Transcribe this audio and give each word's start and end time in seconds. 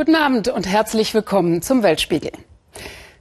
Guten 0.00 0.14
Abend 0.14 0.48
und 0.48 0.66
herzlich 0.66 1.12
willkommen 1.12 1.60
zum 1.60 1.82
Weltspiegel. 1.82 2.32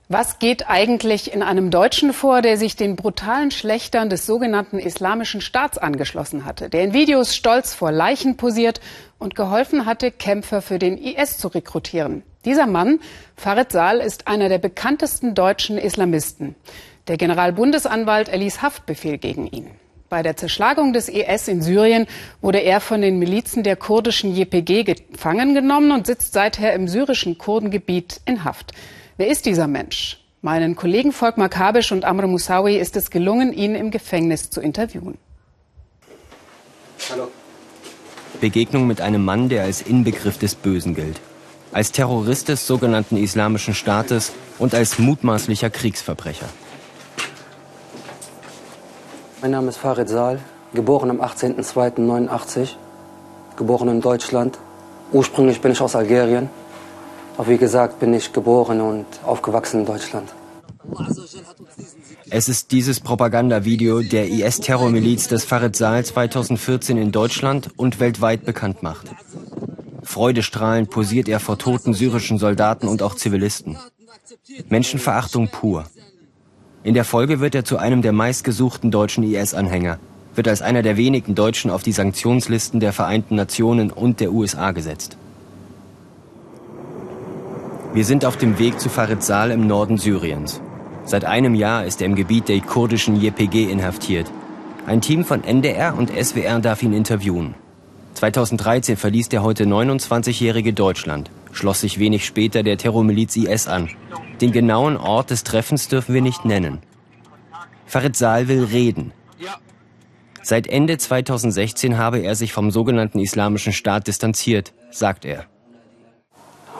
Was 0.07 0.39
geht 0.39 0.69
eigentlich 0.69 1.33
in 1.33 1.43
einem 1.43 1.71
Deutschen 1.71 2.13
vor, 2.13 2.41
der 2.41 2.55
sich 2.55 2.77
den 2.77 2.95
brutalen 2.95 3.51
Schlechtern 3.51 4.09
des 4.09 4.25
sogenannten 4.25 4.79
Islamischen 4.79 5.41
Staats 5.41 5.77
angeschlossen 5.77 6.45
hatte, 6.45 6.69
der 6.69 6.85
in 6.85 6.93
Videos 6.93 7.35
stolz 7.35 7.73
vor 7.73 7.91
Leichen 7.91 8.37
posiert 8.37 8.79
und 9.17 9.35
geholfen 9.35 9.85
hatte, 9.85 10.09
Kämpfer 10.09 10.61
für 10.61 10.79
den 10.79 10.97
IS 10.97 11.37
zu 11.37 11.49
rekrutieren? 11.49 12.23
Dieser 12.45 12.65
Mann, 12.65 13.01
Farid 13.35 13.73
Sal, 13.73 13.99
ist 13.99 14.29
einer 14.29 14.47
der 14.47 14.59
bekanntesten 14.59 15.35
deutschen 15.35 15.77
Islamisten. 15.77 16.55
Der 17.09 17.17
Generalbundesanwalt 17.17 18.29
erließ 18.29 18.61
Haftbefehl 18.61 19.17
gegen 19.17 19.47
ihn. 19.47 19.69
Bei 20.09 20.23
der 20.23 20.35
Zerschlagung 20.35 20.91
des 20.91 21.07
IS 21.07 21.47
in 21.47 21.61
Syrien 21.61 22.07
wurde 22.41 22.57
er 22.57 22.81
von 22.81 23.01
den 23.01 23.19
Milizen 23.19 23.61
der 23.61 23.75
kurdischen 23.75 24.35
JPG 24.35 24.83
gefangen 24.83 25.53
genommen 25.53 25.91
und 25.91 26.07
sitzt 26.07 26.33
seither 26.33 26.73
im 26.73 26.87
syrischen 26.87 27.37
Kurdengebiet 27.37 28.19
in 28.25 28.43
Haft. 28.43 28.71
Wer 29.17 29.27
ist 29.27 29.45
dieser 29.45 29.67
Mensch? 29.67 30.19
Meinen 30.41 30.75
Kollegen 30.75 31.11
Volkmar 31.11 31.49
Kabisch 31.49 31.91
und 31.91 32.05
Amr 32.05 32.25
Moussaoui 32.25 32.77
ist 32.77 32.95
es 32.95 33.11
gelungen, 33.11 33.53
ihn 33.53 33.75
im 33.75 33.91
Gefängnis 33.91 34.49
zu 34.49 34.61
interviewen. 34.61 35.19
Hallo. 37.11 37.27
Begegnung 38.41 38.87
mit 38.87 39.01
einem 39.01 39.23
Mann, 39.23 39.47
der 39.47 39.63
als 39.63 39.81
Inbegriff 39.81 40.39
des 40.39 40.55
Bösen 40.55 40.95
gilt. 40.95 41.19
Als 41.71 41.91
Terrorist 41.91 42.47
des 42.47 42.65
sogenannten 42.65 43.15
Islamischen 43.15 43.75
Staates 43.75 44.31
und 44.57 44.73
als 44.73 44.97
mutmaßlicher 44.97 45.69
Kriegsverbrecher. 45.69 46.49
Mein 49.41 49.51
Name 49.51 49.69
ist 49.69 49.77
Farid 49.77 50.09
Saal, 50.09 50.39
geboren 50.73 51.09
am 51.11 51.21
18.02.89, 51.21 52.75
geboren 53.55 53.87
in 53.87 54.01
Deutschland. 54.01 54.59
Ursprünglich 55.13 55.61
bin 55.61 55.71
ich 55.71 55.79
aus 55.79 55.95
Algerien, 55.95 56.49
aber 57.37 57.47
wie 57.47 57.57
gesagt, 57.57 58.01
bin 58.01 58.13
ich 58.13 58.33
geboren 58.33 58.81
und 58.81 59.05
aufgewachsen 59.25 59.81
in 59.81 59.85
Deutschland. 59.85 60.33
Es 62.29 62.49
ist 62.49 62.73
dieses 62.73 62.99
Propagandavideo 62.99 64.01
der 64.01 64.27
IS-Terrormiliz 64.27 65.29
des 65.29 65.45
Farid 65.45 65.77
Saal 65.77 66.03
2014 66.03 66.97
in 66.97 67.13
Deutschland 67.13 67.69
und 67.77 68.01
weltweit 68.01 68.43
bekannt 68.43 68.83
macht. 68.83 69.07
Freudestrahlend 70.03 70.89
posiert 70.89 71.29
er 71.29 71.39
vor 71.39 71.57
toten 71.57 71.93
syrischen 71.93 72.39
Soldaten 72.39 72.89
und 72.89 73.01
auch 73.01 73.15
Zivilisten. 73.15 73.77
Menschenverachtung 74.67 75.47
pur. 75.47 75.85
In 76.81 76.93
der 76.93 77.03
Folge 77.03 77.41
wird 77.41 77.55
er 77.55 77.65
zu 77.65 77.77
einem 77.77 78.01
der 78.01 78.13
meistgesuchten 78.13 78.89
deutschen 78.89 79.23
IS-Anhänger, 79.23 79.99
wird 80.35 80.47
als 80.47 80.61
einer 80.61 80.81
der 80.81 80.95
wenigen 80.95 81.35
Deutschen 81.35 81.71
auf 81.71 81.83
die 81.83 81.91
Sanktionslisten 81.91 82.79
der 82.79 82.93
Vereinten 82.93 83.35
Nationen 83.35 83.91
und 83.91 84.21
der 84.21 84.31
USA 84.31 84.71
gesetzt. 84.71 85.17
Wir 87.93 88.05
sind 88.05 88.23
auf 88.23 88.37
dem 88.37 88.59
Weg 88.59 88.79
zu 88.79 88.87
Farid 88.87 89.23
Sal 89.23 89.51
im 89.51 89.67
Norden 89.67 89.97
Syriens. 89.97 90.61
Seit 91.03 91.25
einem 91.25 91.53
Jahr 91.53 91.85
ist 91.85 92.01
er 92.01 92.05
im 92.05 92.15
Gebiet 92.15 92.47
der 92.47 92.61
kurdischen 92.61 93.19
JPG 93.19 93.69
inhaftiert. 93.69 94.31
Ein 94.85 95.01
Team 95.01 95.25
von 95.25 95.43
NDR 95.43 95.97
und 95.97 96.11
SWR 96.11 96.59
darf 96.59 96.81
ihn 96.81 96.93
interviewen. 96.93 97.55
2013 98.19 98.97
verließ 98.97 99.29
der 99.29 99.43
heute 99.43 99.63
29-jährige 99.63 100.73
Deutschland, 100.73 101.31
schloss 101.53 101.79
sich 101.79 101.99
wenig 101.99 102.25
später 102.25 102.63
der 102.63 102.77
Terrormiliz 102.77 103.37
IS 103.37 103.69
an. 103.69 103.89
Den 104.41 104.51
genauen 104.51 104.97
Ort 104.97 105.29
des 105.29 105.45
Treffens 105.45 105.87
dürfen 105.87 106.13
wir 106.13 106.21
nicht 106.21 106.43
nennen. 106.43 106.79
Farid 107.85 108.17
Sal 108.17 108.49
will 108.49 108.65
reden. 108.65 109.13
Seit 110.43 110.67
Ende 110.67 110.97
2016 110.97 111.97
habe 111.97 112.19
er 112.19 112.35
sich 112.35 112.51
vom 112.51 112.71
sogenannten 112.71 113.19
Islamischen 113.19 113.71
Staat 113.71 114.07
distanziert, 114.07 114.73
sagt 114.91 115.23
er. 115.23 115.45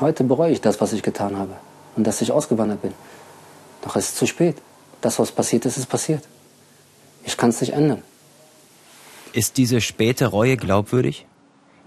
Heute 0.01 0.25
bereue 0.25 0.51
ich 0.51 0.59
das, 0.59 0.81
was 0.81 0.91
ich 0.91 1.03
getan 1.03 1.37
habe 1.37 1.53
und 1.95 2.05
dass 2.05 2.21
ich 2.21 2.33
ausgewandert 2.33 2.81
bin. 2.81 2.93
Doch 3.81 3.95
es 3.95 4.09
ist 4.09 4.17
zu 4.17 4.27
spät. 4.27 4.57
Das, 4.99 5.19
was 5.19 5.31
passiert 5.31 5.65
ist, 5.65 5.77
ist 5.77 5.87
passiert. 5.87 6.23
Ich 7.23 7.37
kann 7.37 7.51
es 7.51 7.61
nicht 7.61 7.71
ändern. 7.71 8.03
Ist 9.31 9.55
diese 9.55 9.79
späte 9.79 10.25
Reue 10.25 10.57
glaubwürdig? 10.57 11.27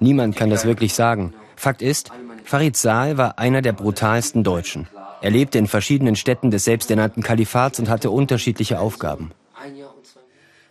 Niemand 0.02 0.34
kann 0.34 0.50
das 0.50 0.64
wirklich 0.64 0.94
sagen. 0.94 1.32
Fakt 1.54 1.80
ist, 1.80 2.10
Farid 2.44 2.76
Saal 2.76 3.18
war 3.18 3.38
einer 3.38 3.62
der 3.62 3.72
brutalsten 3.72 4.42
Deutschen. 4.42 4.88
Er 5.20 5.30
lebte 5.30 5.58
in 5.58 5.68
verschiedenen 5.68 6.16
Städten 6.16 6.50
des 6.50 6.64
selbsternannten 6.64 7.22
Kalifats 7.22 7.78
und 7.78 7.88
hatte 7.88 8.10
unterschiedliche 8.10 8.80
Aufgaben. 8.80 9.30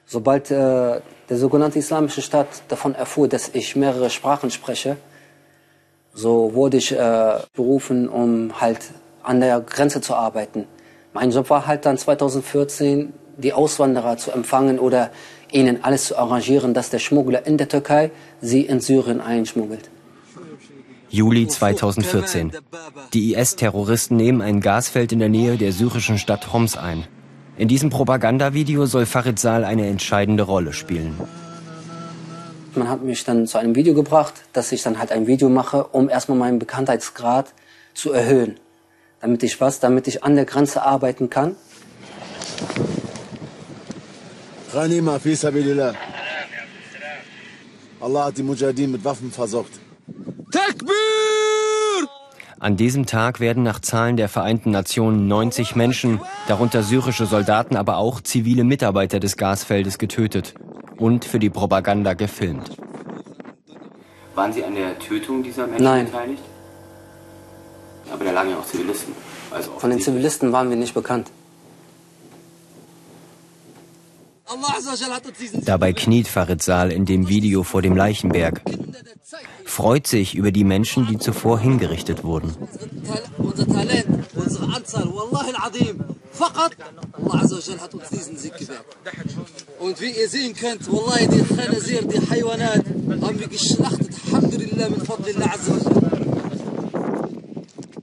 Sobald 0.06 0.52
äh, 0.52 1.00
der 1.30 1.38
sogenannte 1.38 1.80
Islamische 1.80 2.22
Staat 2.22 2.48
davon 2.68 2.94
erfuhr, 2.94 3.30
dass 3.30 3.48
ich 3.54 3.78
mehrere 3.78 4.10
Sprachen 4.10 4.52
spreche, 4.52 4.98
so 6.14 6.54
wurde 6.54 6.76
ich 6.76 6.92
äh, 6.92 7.36
berufen, 7.54 8.10
um 8.10 8.60
halt 8.60 8.92
an 9.24 9.40
der 9.40 9.62
Grenze 9.62 10.02
zu 10.02 10.14
arbeiten. 10.14 10.68
Mein 11.14 11.32
Job 11.32 11.50
war 11.50 11.68
halt 11.68 11.86
dann 11.86 11.98
2014, 11.98 13.14
die 13.38 13.54
Auswanderer 13.54 14.18
zu 14.18 14.32
empfangen 14.32 14.78
oder 14.78 15.10
ihnen 15.52 15.84
alles 15.84 16.06
zu 16.06 16.18
arrangieren, 16.18 16.74
dass 16.74 16.90
der 16.90 17.00
Schmuggler 17.00 17.46
in 17.46 17.58
der 17.58 17.68
Türkei 17.68 18.12
sie 18.42 18.62
in 18.62 18.80
Syrien 18.80 19.22
einschmuggelt. 19.22 19.90
Juli 21.10 21.48
2014. 21.48 22.54
Die 23.14 23.36
IS-Terroristen 23.36 24.16
nehmen 24.16 24.42
ein 24.42 24.62
Gasfeld 24.62 25.12
in 25.12 25.20
der 25.20 25.28
Nähe 25.28 25.58
der 25.58 25.74
syrischen 25.74 26.18
Stadt 26.18 26.54
Homs 26.54 26.78
ein. 26.78 27.06
In 27.58 27.68
diesem 27.68 27.90
Propagandavideo 27.90 28.86
soll 28.86 29.06
Farid 29.06 29.38
Sal 29.38 29.66
eine 29.66 29.88
entscheidende 29.88 30.44
Rolle 30.44 30.72
spielen. 30.72 31.20
Man 32.76 32.88
hat 32.88 33.04
mich 33.04 33.26
dann 33.26 33.46
zu 33.48 33.58
einem 33.58 33.76
Video 33.76 33.94
gebracht, 33.94 34.34
dass 34.54 34.72
ich 34.72 34.82
dann 34.82 35.00
halt 35.00 35.12
ein 35.12 35.28
Video 35.28 35.50
mache, 35.50 35.84
um 35.84 36.10
erstmal 36.10 36.38
meinen 36.38 36.60
Bekanntheitsgrad 36.60 37.54
zu 37.94 38.14
erhöhen. 38.14 38.58
Damit 39.20 39.44
ich 39.44 39.60
was, 39.60 39.82
damit 39.82 40.08
ich 40.08 40.24
an 40.24 40.36
der 40.36 40.46
Grenze 40.46 40.82
arbeiten 40.82 41.30
kann. 41.30 41.58
Ghanima 44.74 45.20
fi 45.20 45.36
sabilillah. 45.36 45.94
Allah 48.00 48.26
hat 48.26 48.38
die 48.38 48.44
Mujahideen 48.44 48.92
mit 48.92 49.04
Waffen 49.04 49.32
versorgt. 49.32 49.80
Takbir! 50.52 52.08
An 52.60 52.78
diesem 52.78 53.06
Tag 53.06 53.40
werden 53.40 53.64
nach 53.64 53.80
Zahlen 53.80 54.18
der 54.18 54.30
Vereinten 54.30 54.72
Nationen 54.72 55.28
90 55.28 55.76
Menschen, 55.76 56.20
darunter 56.48 56.84
syrische 56.84 57.26
Soldaten, 57.26 57.76
aber 57.76 57.98
auch 57.98 58.22
zivile 58.22 58.64
Mitarbeiter 58.64 59.20
des 59.20 59.36
Gasfeldes 59.36 59.98
getötet 59.98 60.54
und 60.98 61.26
für 61.26 61.40
die 61.40 61.50
Propaganda 61.50 62.14
gefilmt. 62.14 62.78
Waren 64.36 64.54
Sie 64.54 64.64
an 64.64 64.76
der 64.76 64.98
Tötung 65.00 65.44
dieser 65.44 65.68
Menschen 65.68 65.84
Nein. 65.84 66.06
beteiligt? 66.06 66.44
Aber 68.14 68.24
da 68.24 68.32
lagen 68.32 68.52
ja 68.52 68.58
auch 68.58 68.66
Zivilisten. 68.66 69.14
Also 69.52 69.72
Von 69.78 69.90
den 69.90 70.00
Zivilisten 70.00 70.52
waren 70.52 70.70
wir 70.70 70.78
nicht 70.78 70.94
bekannt. 70.94 71.30
Dabei 75.66 75.94
kniet 75.94 76.28
Farid 76.28 76.62
Sal 76.62 76.92
in 76.92 77.06
dem 77.06 77.28
Video 77.28 77.64
vor 77.64 77.82
dem 77.82 77.96
Leichenberg, 77.96 78.62
freut 79.66 80.08
sich 80.08 80.36
über 80.36 80.52
die 80.52 80.64
Menschen, 80.64 81.08
die 81.08 81.18
zuvor 81.18 81.60
hingerichtet 81.60 82.24
wurden. 82.24 82.56
Und 89.80 90.02
wie 90.02 90.12
ihr 90.12 90.30
sehen 90.30 90.54
könnt, 90.56 90.92
Wallahi, 90.92 91.28
die 91.28 91.56
Khanazir, 91.56 92.02
die 92.04 92.30
Haywanat, 92.30 92.86
haben 93.22 93.40
wir 93.40 93.48
geschlachtet, 93.48 94.10
Alhamdulillah, 94.28 94.90
mit 94.90 95.06
Fadlillah 95.06 95.54
Azzawajal. 95.54 96.22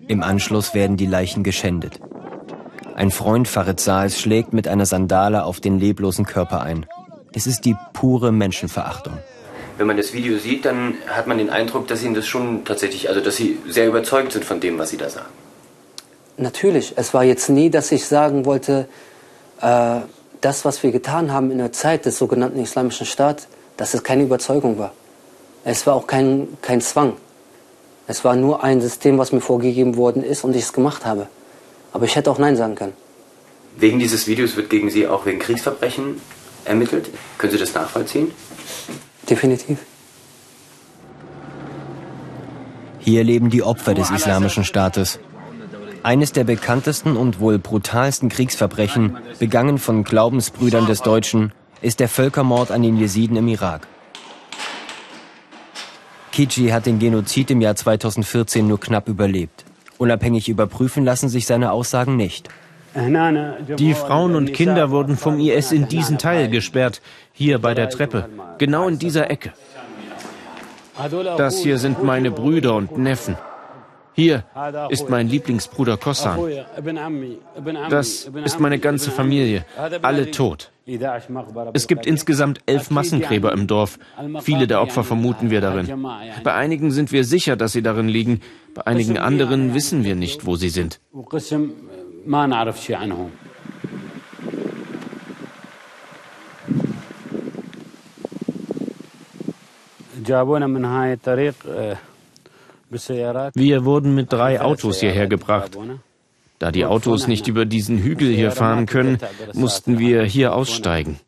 Im 0.08 0.22
Anschluss 0.22 0.72
werden 0.72 0.96
die 0.96 1.06
Leichen 1.06 1.42
geschändet. 1.42 2.00
Ein 2.98 3.12
Freund 3.12 3.46
Farid 3.46 3.78
Sals 3.78 4.18
schlägt 4.20 4.52
mit 4.52 4.66
einer 4.66 4.84
Sandale 4.84 5.44
auf 5.44 5.60
den 5.60 5.78
leblosen 5.78 6.26
Körper 6.26 6.62
ein. 6.62 6.84
Es 7.32 7.46
ist 7.46 7.64
die 7.64 7.76
pure 7.92 8.32
Menschenverachtung. 8.32 9.18
Wenn 9.76 9.86
man 9.86 9.96
das 9.96 10.12
Video 10.12 10.36
sieht, 10.36 10.64
dann 10.64 10.94
hat 11.06 11.28
man 11.28 11.38
den 11.38 11.48
Eindruck, 11.48 11.86
dass 11.86 12.02
Ihnen 12.02 12.14
das 12.14 12.26
schon 12.26 12.64
tatsächlich, 12.64 13.08
also 13.08 13.20
dass 13.20 13.36
Sie 13.36 13.56
sehr 13.68 13.86
überzeugt 13.86 14.32
sind 14.32 14.44
von 14.44 14.58
dem, 14.58 14.78
was 14.78 14.90
Sie 14.90 14.96
da 14.96 15.08
sagen. 15.08 15.28
Natürlich, 16.38 16.94
es 16.96 17.14
war 17.14 17.22
jetzt 17.22 17.48
nie, 17.48 17.70
dass 17.70 17.92
ich 17.92 18.04
sagen 18.04 18.44
wollte, 18.44 18.88
äh, 19.60 20.00
das, 20.40 20.64
was 20.64 20.82
wir 20.82 20.90
getan 20.90 21.32
haben 21.32 21.52
in 21.52 21.58
der 21.58 21.70
Zeit 21.70 22.04
des 22.04 22.18
sogenannten 22.18 22.60
Islamischen 22.60 23.06
Staates, 23.06 23.46
dass 23.76 23.94
es 23.94 24.02
keine 24.02 24.24
Überzeugung 24.24 24.76
war. 24.76 24.92
Es 25.62 25.86
war 25.86 25.94
auch 25.94 26.08
kein, 26.08 26.48
kein 26.62 26.80
Zwang. 26.80 27.12
Es 28.08 28.24
war 28.24 28.34
nur 28.34 28.64
ein 28.64 28.80
System, 28.80 29.18
was 29.18 29.30
mir 29.30 29.40
vorgegeben 29.40 29.96
worden 29.96 30.24
ist 30.24 30.42
und 30.42 30.56
ich 30.56 30.62
es 30.62 30.72
gemacht 30.72 31.06
habe. 31.06 31.28
Aber 31.92 32.04
ich 32.04 32.16
hätte 32.16 32.30
auch 32.30 32.38
Nein 32.38 32.56
sagen 32.56 32.74
können. 32.74 32.92
Wegen 33.76 33.98
dieses 33.98 34.26
Videos 34.26 34.56
wird 34.56 34.70
gegen 34.70 34.90
Sie 34.90 35.06
auch 35.06 35.24
wegen 35.26 35.38
Kriegsverbrechen 35.38 36.20
ermittelt. 36.64 37.10
Können 37.38 37.52
Sie 37.52 37.58
das 37.58 37.74
nachvollziehen? 37.74 38.32
Definitiv. 39.28 39.78
Hier 42.98 43.24
leben 43.24 43.50
die 43.50 43.62
Opfer 43.62 43.94
des 43.94 44.10
Islamischen 44.10 44.64
Staates. 44.64 45.18
Eines 46.02 46.32
der 46.32 46.44
bekanntesten 46.44 47.16
und 47.16 47.40
wohl 47.40 47.58
brutalsten 47.58 48.28
Kriegsverbrechen, 48.28 49.18
begangen 49.38 49.78
von 49.78 50.04
Glaubensbrüdern 50.04 50.86
des 50.86 51.02
Deutschen, 51.02 51.52
ist 51.80 52.00
der 52.00 52.08
Völkermord 52.08 52.70
an 52.70 52.82
den 52.82 52.96
Jesiden 52.96 53.36
im 53.36 53.48
Irak. 53.48 53.86
Kiji 56.32 56.68
hat 56.68 56.86
den 56.86 56.98
Genozid 56.98 57.50
im 57.50 57.60
Jahr 57.60 57.74
2014 57.74 58.66
nur 58.66 58.78
knapp 58.78 59.08
überlebt. 59.08 59.64
Unabhängig 59.98 60.48
überprüfen 60.48 61.04
lassen 61.04 61.28
sich 61.28 61.46
seine 61.46 61.72
Aussagen 61.72 62.16
nicht. 62.16 62.48
Die 63.78 63.94
Frauen 63.94 64.34
und 64.34 64.52
Kinder 64.52 64.90
wurden 64.90 65.16
vom 65.16 65.38
IS 65.38 65.72
in 65.72 65.88
diesen 65.88 66.18
Teil 66.18 66.48
gesperrt, 66.48 67.00
hier 67.32 67.58
bei 67.58 67.74
der 67.74 67.90
Treppe, 67.90 68.28
genau 68.58 68.88
in 68.88 68.98
dieser 68.98 69.30
Ecke. 69.30 69.52
Das 71.36 71.58
hier 71.58 71.78
sind 71.78 72.02
meine 72.02 72.30
Brüder 72.30 72.74
und 72.74 72.98
Neffen. 72.98 73.36
Hier 74.14 74.42
ist 74.88 75.08
mein 75.10 75.28
Lieblingsbruder 75.28 75.96
Kossan. 75.96 76.40
Das 77.88 78.28
ist 78.44 78.58
meine 78.58 78.78
ganze 78.80 79.10
Familie, 79.12 79.64
alle 80.02 80.30
tot. 80.30 80.72
Es 81.74 81.86
gibt 81.86 82.06
insgesamt 82.06 82.60
elf 82.64 82.90
Massengräber 82.90 83.52
im 83.52 83.66
Dorf. 83.66 83.98
Viele 84.40 84.66
der 84.66 84.80
Opfer 84.80 85.04
vermuten 85.04 85.50
wir 85.50 85.60
darin. 85.60 85.86
Bei 86.42 86.54
einigen 86.54 86.90
sind 86.92 87.12
wir 87.12 87.24
sicher, 87.24 87.56
dass 87.56 87.72
sie 87.72 87.82
darin 87.82 88.08
liegen. 88.08 88.40
Bei 88.74 88.86
einigen 88.86 89.18
anderen 89.18 89.74
wissen 89.74 90.02
wir 90.04 90.14
nicht, 90.14 90.46
wo 90.46 90.56
sie 90.56 90.70
sind. 90.70 91.00
Wir 103.54 103.84
wurden 103.84 104.14
mit 104.14 104.32
drei 104.32 104.60
Autos 104.60 105.00
hierher 105.00 105.26
gebracht. 105.26 105.76
Da 106.58 106.72
die 106.72 106.84
Autos 106.84 107.28
nicht 107.28 107.46
über 107.46 107.64
diesen 107.64 107.98
Hügel 107.98 108.34
hier 108.34 108.50
fahren 108.50 108.86
können, 108.86 109.18
mussten 109.52 109.98
wir 109.98 110.24
hier 110.24 110.54
aussteigen. 110.54 111.20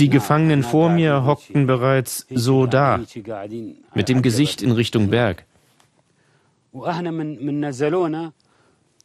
Die 0.00 0.10
Gefangenen 0.10 0.62
vor 0.64 0.90
mir 0.90 1.24
hockten 1.24 1.66
bereits 1.66 2.26
so 2.30 2.66
da, 2.66 3.00
mit 3.94 4.08
dem 4.08 4.22
Gesicht 4.22 4.62
in 4.62 4.72
Richtung 4.72 5.10
Berg. 5.10 5.44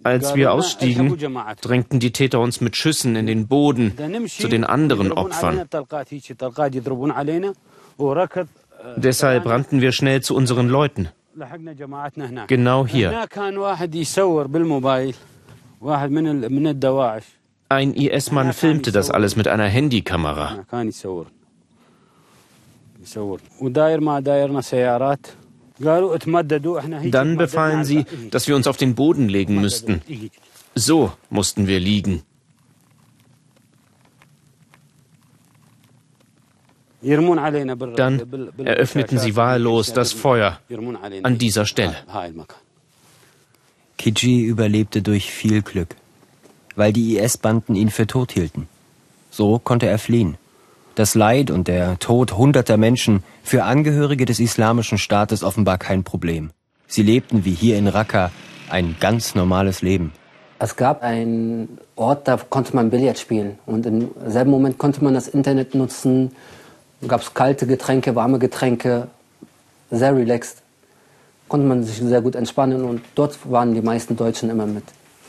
Als 0.04 0.36
wir 0.36 0.52
ausstiegen, 0.54 1.18
drängten 1.62 2.00
die 2.00 2.12
Täter 2.12 2.40
uns 2.40 2.62
mit 2.62 2.76
Schüssen 2.76 3.16
in 3.16 3.28
den 3.28 3.48
Boden 3.48 3.94
zu 4.28 4.48
den 4.48 4.64
anderen 4.64 5.12
Opfern. 5.12 5.68
Deshalb 8.98 9.46
rannten 9.46 9.82
wir 9.82 9.92
schnell 9.92 10.22
zu 10.22 10.36
unseren 10.36 10.68
Leuten. 10.68 11.10
Genau 12.48 12.86
hier. 12.88 13.28
Ein 17.70 17.94
IS-Mann 17.94 18.54
filmte 18.54 18.92
das 18.92 19.10
alles 19.10 19.36
mit 19.36 19.48
einer 19.48 19.66
Handykamera. 19.66 20.66
Dann 27.12 27.38
befahlen 27.38 27.84
sie, 27.84 28.06
dass 28.32 28.48
wir 28.48 28.56
uns 28.56 28.68
auf 28.68 28.78
den 28.78 28.96
Boden 28.96 29.28
legen 29.28 29.60
müssten. 29.60 30.02
So 30.76 31.12
mussten 31.30 31.68
wir 31.68 31.80
liegen. 31.80 32.24
Dann 37.04 38.22
eröffneten 38.64 39.18
sie 39.18 39.36
wahllos 39.36 39.94
das 39.94 40.14
Feuer 40.14 40.60
an 41.24 41.38
dieser 41.38 41.66
Stelle. 41.66 41.96
Kiji 43.98 44.44
überlebte 44.44 45.02
durch 45.02 45.32
viel 45.32 45.62
Glück, 45.62 45.96
weil 46.76 46.94
die 46.94 47.18
IS-Banden 47.18 47.76
ihn 47.76 47.90
für 47.90 48.08
tot 48.08 48.32
hielten. 48.32 48.68
So 49.30 49.60
konnte 49.60 49.88
er 49.88 50.00
fliehen. 50.00 50.38
Das 50.96 51.16
Leid 51.16 51.50
und 51.50 51.68
der 51.68 51.98
Tod 52.00 52.38
hunderter 52.38 52.78
Menschen 52.78 53.24
für 53.44 53.64
Angehörige 53.64 54.26
des 54.26 54.40
Islamischen 54.40 54.98
Staates 54.98 55.44
offenbar 55.44 55.78
kein 55.78 56.04
Problem. 56.04 56.52
Sie 56.88 57.02
lebten 57.02 57.46
wie 57.46 57.54
hier 57.54 57.78
in 57.78 57.88
Raqqa 57.88 58.32
ein 58.70 58.96
ganz 59.00 59.34
normales 59.36 59.82
Leben. 59.82 60.12
Es 60.60 60.76
gab 60.76 61.02
einen 61.02 61.80
Ort, 61.96 62.28
da 62.28 62.38
konnte 62.38 62.76
man 62.76 62.90
Billard 62.90 63.18
spielen. 63.18 63.58
Und 63.66 63.86
im 63.86 64.12
selben 64.28 64.52
Moment 64.52 64.78
konnte 64.78 65.04
man 65.04 65.14
das 65.14 65.28
Internet 65.28 65.74
nutzen, 65.76 66.32
gab 67.08 67.22
es 67.22 67.34
kalte 67.34 67.68
Getränke, 67.68 68.16
warme 68.16 68.40
Getränke, 68.40 69.08
sehr 69.92 70.16
relaxed. 70.16 70.62
Konnte 71.48 71.68
man 71.68 71.84
sich 71.84 71.98
sehr 71.98 72.22
gut 72.22 72.36
entspannen 72.36 72.84
und 72.84 73.02
dort 73.16 73.38
waren 73.52 73.74
die 73.74 73.82
meisten 73.82 74.16
Deutschen 74.16 74.50
immer 74.50 74.66
mit. 74.66 74.84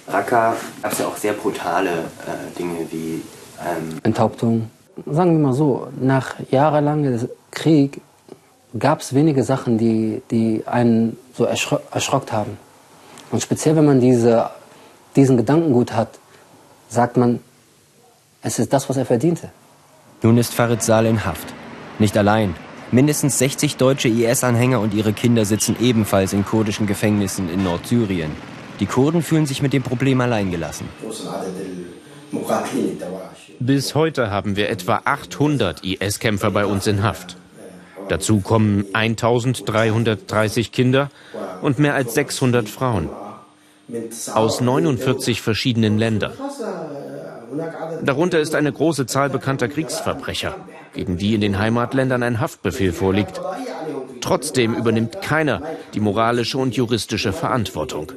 Raqqa 0.08 0.56
gab 0.82 0.92
es 0.92 0.98
ja 0.98 1.06
auch 1.06 1.16
sehr 1.16 1.32
brutale 1.32 1.90
äh, 1.90 2.58
Dinge 2.58 2.86
wie 2.90 3.22
ähm 3.60 3.98
Enthauptung. 4.02 4.70
Sagen 5.06 5.32
wir 5.32 5.48
mal 5.48 5.54
so, 5.54 5.88
nach 6.00 6.36
jahrelangem 6.50 7.28
Krieg 7.50 8.00
gab 8.78 9.00
es 9.00 9.14
wenige 9.14 9.42
Sachen, 9.42 9.78
die, 9.78 10.22
die 10.30 10.62
einen 10.66 11.16
so 11.34 11.44
erschro 11.44 11.80
erschrockt 11.90 12.32
haben. 12.32 12.56
Und 13.30 13.42
speziell, 13.42 13.76
wenn 13.76 13.86
man 13.86 14.00
diese, 14.00 14.50
diesen 15.16 15.36
Gedankengut 15.36 15.92
hat, 15.92 16.18
sagt 16.88 17.16
man, 17.16 17.40
es 18.42 18.58
ist 18.58 18.72
das, 18.72 18.88
was 18.88 18.96
er 18.96 19.06
verdiente. 19.06 19.50
Nun 20.22 20.38
ist 20.38 20.54
Farid 20.54 20.82
Sal 20.82 21.06
in 21.06 21.24
Haft. 21.24 21.52
Nicht 21.98 22.16
allein. 22.16 22.54
Mindestens 22.90 23.38
60 23.38 23.76
deutsche 23.76 24.08
IS-Anhänger 24.08 24.80
und 24.80 24.94
ihre 24.94 25.12
Kinder 25.12 25.44
sitzen 25.44 25.76
ebenfalls 25.80 26.32
in 26.32 26.44
kurdischen 26.44 26.86
Gefängnissen 26.86 27.48
in 27.52 27.64
Nordsyrien. 27.64 28.30
Die 28.80 28.86
Kurden 28.86 29.22
fühlen 29.22 29.46
sich 29.46 29.62
mit 29.62 29.72
dem 29.72 29.82
Problem 29.82 30.20
alleingelassen. 30.20 30.88
Bis 33.60 33.94
heute 33.94 34.30
haben 34.30 34.56
wir 34.56 34.68
etwa 34.68 35.02
800 35.04 35.84
IS-Kämpfer 35.84 36.50
bei 36.50 36.66
uns 36.66 36.86
in 36.86 37.02
Haft. 37.02 37.36
Dazu 38.08 38.40
kommen 38.40 38.84
1330 38.92 40.72
Kinder 40.72 41.10
und 41.62 41.78
mehr 41.78 41.94
als 41.94 42.14
600 42.14 42.68
Frauen 42.68 43.08
aus 44.32 44.60
49 44.60 45.40
verschiedenen 45.40 45.98
Ländern. 45.98 46.32
Darunter 48.02 48.40
ist 48.40 48.54
eine 48.54 48.72
große 48.72 49.06
Zahl 49.06 49.30
bekannter 49.30 49.68
Kriegsverbrecher, 49.68 50.56
gegen 50.92 51.16
die 51.18 51.34
in 51.34 51.40
den 51.40 51.58
Heimatländern 51.58 52.22
ein 52.22 52.40
Haftbefehl 52.40 52.92
vorliegt. 52.92 53.40
Trotzdem 54.20 54.74
übernimmt 54.74 55.20
keiner 55.22 55.62
die 55.92 56.00
moralische 56.00 56.58
und 56.58 56.74
juristische 56.74 57.32
Verantwortung. 57.32 58.12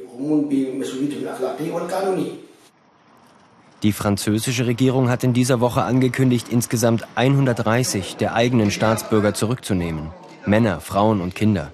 Die 3.82 3.92
französische 3.92 4.66
Regierung 4.66 5.08
hat 5.08 5.22
in 5.22 5.34
dieser 5.34 5.60
Woche 5.60 5.82
angekündigt, 5.82 6.48
insgesamt 6.50 7.06
130 7.14 8.16
der 8.16 8.34
eigenen 8.34 8.70
Staatsbürger 8.70 9.34
zurückzunehmen. 9.34 10.10
Männer, 10.46 10.80
Frauen 10.80 11.20
und 11.20 11.34
Kinder. 11.34 11.70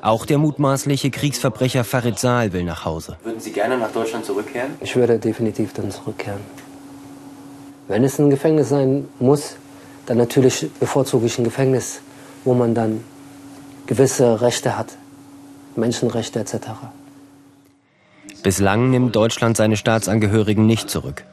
Auch 0.00 0.26
der 0.26 0.38
mutmaßliche 0.38 1.10
Kriegsverbrecher 1.10 1.84
Farid 1.84 2.18
Saal 2.18 2.52
will 2.52 2.64
nach 2.64 2.84
Hause. 2.84 3.16
Würden 3.24 3.40
Sie 3.40 3.52
gerne 3.52 3.78
nach 3.78 3.92
Deutschland 3.92 4.24
zurückkehren? 4.24 4.72
Ich 4.80 4.94
würde 4.96 5.18
definitiv 5.18 5.72
dann 5.72 5.90
zurückkehren. 5.90 6.40
Wenn 7.88 8.04
es 8.04 8.18
ein 8.18 8.30
Gefängnis 8.30 8.68
sein 8.68 9.08
muss, 9.18 9.56
dann 10.06 10.18
natürlich 10.18 10.70
bevorzuge 10.78 11.26
ich 11.26 11.38
ein 11.38 11.44
Gefängnis, 11.44 12.00
wo 12.44 12.54
man 12.54 12.74
dann 12.74 13.02
gewisse 13.86 14.40
Rechte 14.40 14.76
hat, 14.76 14.96
Menschenrechte 15.74 16.40
etc. 16.40 16.56
Bislang 18.42 18.90
nimmt 18.90 19.16
Deutschland 19.16 19.56
seine 19.56 19.76
Staatsangehörigen 19.76 20.66
nicht 20.66 20.90
zurück. 20.90 21.24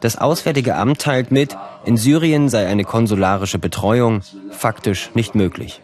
Das 0.00 0.18
Auswärtige 0.18 0.76
Amt 0.76 1.00
teilt 1.00 1.32
mit, 1.32 1.56
in 1.84 1.96
Syrien 1.96 2.48
sei 2.48 2.66
eine 2.66 2.84
konsularische 2.84 3.58
Betreuung 3.58 4.20
faktisch 4.50 5.10
nicht 5.14 5.34
möglich. 5.34 5.80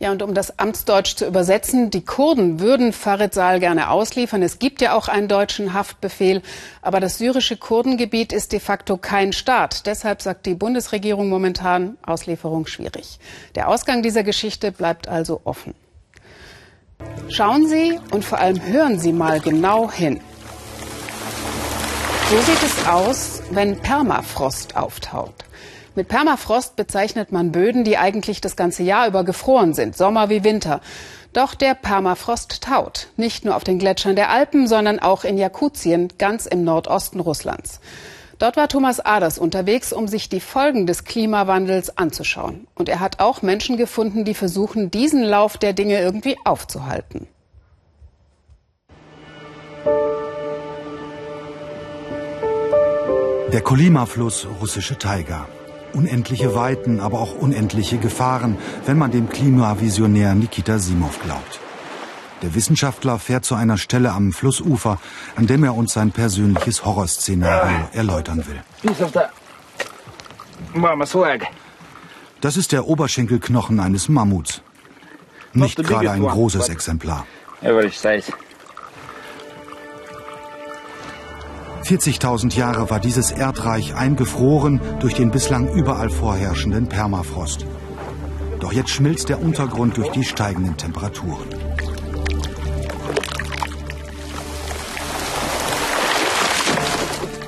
Ja, 0.00 0.12
und 0.12 0.22
um 0.22 0.32
das 0.32 0.60
Amtsdeutsch 0.60 1.16
zu 1.16 1.26
übersetzen, 1.26 1.90
die 1.90 2.04
Kurden 2.04 2.60
würden 2.60 2.92
Farid 2.92 3.34
Sal 3.34 3.58
gerne 3.58 3.90
ausliefern. 3.90 4.42
Es 4.42 4.60
gibt 4.60 4.80
ja 4.80 4.96
auch 4.96 5.08
einen 5.08 5.26
deutschen 5.26 5.72
Haftbefehl, 5.74 6.40
aber 6.82 7.00
das 7.00 7.18
syrische 7.18 7.56
Kurdengebiet 7.56 8.32
ist 8.32 8.52
de 8.52 8.60
facto 8.60 8.96
kein 8.96 9.32
Staat. 9.32 9.86
Deshalb 9.86 10.22
sagt 10.22 10.46
die 10.46 10.54
Bundesregierung 10.54 11.28
momentan 11.28 11.98
Auslieferung 12.06 12.68
schwierig. 12.68 13.18
Der 13.56 13.68
Ausgang 13.68 14.04
dieser 14.04 14.22
Geschichte 14.22 14.70
bleibt 14.70 15.08
also 15.08 15.40
offen. 15.42 15.74
Schauen 17.28 17.66
Sie 17.66 17.98
und 18.12 18.24
vor 18.24 18.38
allem 18.38 18.62
hören 18.64 19.00
Sie 19.00 19.12
mal 19.12 19.40
genau 19.40 19.90
hin. 19.90 20.20
So 22.30 22.36
sieht 22.40 22.62
es 22.62 22.86
aus, 22.86 23.42
wenn 23.50 23.78
Permafrost 23.80 24.76
auftaucht. 24.76 25.44
Mit 25.94 26.08
Permafrost 26.08 26.76
bezeichnet 26.76 27.32
man 27.32 27.52
Böden, 27.52 27.84
die 27.84 27.98
eigentlich 27.98 28.40
das 28.40 28.56
ganze 28.56 28.82
Jahr 28.82 29.08
über 29.08 29.24
gefroren 29.24 29.74
sind, 29.74 29.96
Sommer 29.96 30.28
wie 30.28 30.44
Winter. 30.44 30.80
Doch 31.32 31.54
der 31.54 31.74
Permafrost 31.74 32.62
taut. 32.62 33.08
Nicht 33.16 33.44
nur 33.44 33.56
auf 33.56 33.64
den 33.64 33.78
Gletschern 33.78 34.16
der 34.16 34.30
Alpen, 34.30 34.66
sondern 34.66 34.98
auch 34.98 35.24
in 35.24 35.38
Jakutien, 35.38 36.08
ganz 36.18 36.46
im 36.46 36.64
Nordosten 36.64 37.20
Russlands. 37.20 37.80
Dort 38.38 38.56
war 38.56 38.68
Thomas 38.68 39.00
Aders 39.00 39.38
unterwegs, 39.38 39.92
um 39.92 40.06
sich 40.06 40.28
die 40.28 40.40
Folgen 40.40 40.86
des 40.86 41.04
Klimawandels 41.04 41.98
anzuschauen. 41.98 42.68
Und 42.76 42.88
er 42.88 43.00
hat 43.00 43.18
auch 43.18 43.42
Menschen 43.42 43.76
gefunden, 43.76 44.24
die 44.24 44.34
versuchen, 44.34 44.92
diesen 44.92 45.24
Lauf 45.24 45.58
der 45.58 45.72
Dinge 45.72 46.00
irgendwie 46.00 46.36
aufzuhalten. 46.44 47.26
Der 53.52 53.62
Kolima-Fluss, 53.62 54.46
russische 54.60 54.98
Taiga. 54.98 55.48
Unendliche 55.92 56.54
Weiten, 56.54 57.00
aber 57.00 57.20
auch 57.20 57.34
unendliche 57.34 57.98
Gefahren, 57.98 58.58
wenn 58.86 58.98
man 58.98 59.10
dem 59.10 59.28
Klimavisionär 59.28 60.34
Nikita 60.34 60.78
Simov 60.78 61.20
glaubt. 61.22 61.60
Der 62.42 62.54
Wissenschaftler 62.54 63.18
fährt 63.18 63.44
zu 63.44 63.54
einer 63.54 63.78
Stelle 63.78 64.12
am 64.12 64.32
Flussufer, 64.32 65.00
an 65.34 65.46
dem 65.46 65.64
er 65.64 65.74
uns 65.74 65.92
sein 65.92 66.12
persönliches 66.12 66.84
Horrorszenario 66.84 67.88
erläutern 67.92 68.44
will. 68.46 68.60
Das 72.40 72.56
ist 72.56 72.70
der 72.70 72.86
Oberschenkelknochen 72.86 73.80
eines 73.80 74.08
Mammuts. 74.08 74.62
Nicht 75.52 75.82
gerade 75.82 76.10
ein 76.10 76.22
großes 76.22 76.68
Exemplar. 76.68 77.26
40.000 81.88 82.54
Jahre 82.54 82.90
war 82.90 83.00
dieses 83.00 83.30
Erdreich 83.30 83.94
eingefroren 83.94 84.78
durch 85.00 85.14
den 85.14 85.30
bislang 85.30 85.72
überall 85.72 86.10
vorherrschenden 86.10 86.86
Permafrost. 86.86 87.64
Doch 88.60 88.74
jetzt 88.74 88.90
schmilzt 88.90 89.30
der 89.30 89.40
Untergrund 89.40 89.96
durch 89.96 90.10
die 90.10 90.22
steigenden 90.22 90.76
Temperaturen. 90.76 91.48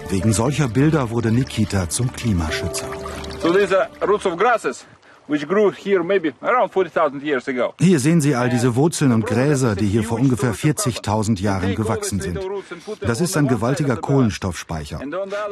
Wegen 0.08 0.32
solcher 0.32 0.68
Bilder 0.68 1.10
wurde 1.10 1.30
Nikita 1.30 1.90
zum 1.90 2.10
Klimaschützer. 2.10 2.88
Hier 7.78 8.00
sehen 8.00 8.20
Sie 8.20 8.34
all 8.34 8.50
diese 8.50 8.74
Wurzeln 8.74 9.12
und 9.12 9.26
Gräser, 9.26 9.76
die 9.76 9.86
hier 9.86 10.02
vor 10.02 10.18
ungefähr 10.18 10.54
40.000 10.54 11.40
Jahren 11.40 11.74
gewachsen 11.76 12.20
sind. 12.20 12.40
Das 13.00 13.20
ist 13.20 13.36
ein 13.36 13.46
gewaltiger 13.46 13.96
Kohlenstoffspeicher. 13.96 15.00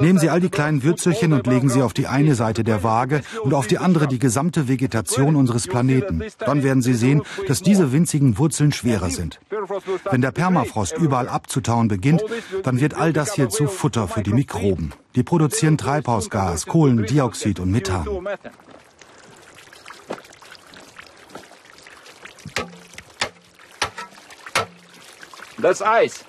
Nehmen 0.01 0.19
Sie 0.19 0.31
all 0.31 0.41
die 0.41 0.49
kleinen 0.49 0.83
Würzelchen 0.83 1.33
und 1.33 1.47
legen 1.47 1.69
sie 1.69 1.83
auf 1.83 1.93
die 1.93 2.09
eine 2.09 2.35
Seite 2.35 2.65
der 2.65 2.83
Waage 2.83 3.23
und 3.43 3.55
auf 3.55 3.67
die 3.67 3.79
andere 3.79 4.09
die 4.09 4.19
gesamte 4.19 4.67
Vegetation 4.69 5.37
unseres 5.37 5.69
Planeten. 5.69 6.25
Dann 6.39 6.65
werden 6.65 6.83
Sie 6.83 6.95
sehen, 6.95 7.23
dass 7.47 7.63
diese 7.63 7.93
winzigen 7.93 8.39
Wurzeln 8.39 8.73
schwerer 8.73 9.11
sind. 9.11 9.39
Wenn 10.11 10.23
der 10.23 10.33
Permafrost 10.33 10.97
überall 10.99 11.29
abzutauen 11.29 11.89
beginnt, 11.89 12.25
dann 12.65 12.81
wird 12.81 12.95
all 12.95 13.13
das 13.13 13.35
hier 13.35 13.49
zu 13.49 13.67
Futter 13.67 14.09
für 14.09 14.23
die 14.23 14.33
Mikroben. 14.33 14.93
Die 15.15 15.23
produzieren 15.23 15.79
Treibhausgas, 15.79 16.67
Kohlendioxid 16.67 17.61
und 17.61 17.71
Methan. 17.71 18.07
Das 25.61 25.83
Eis. 25.83 26.25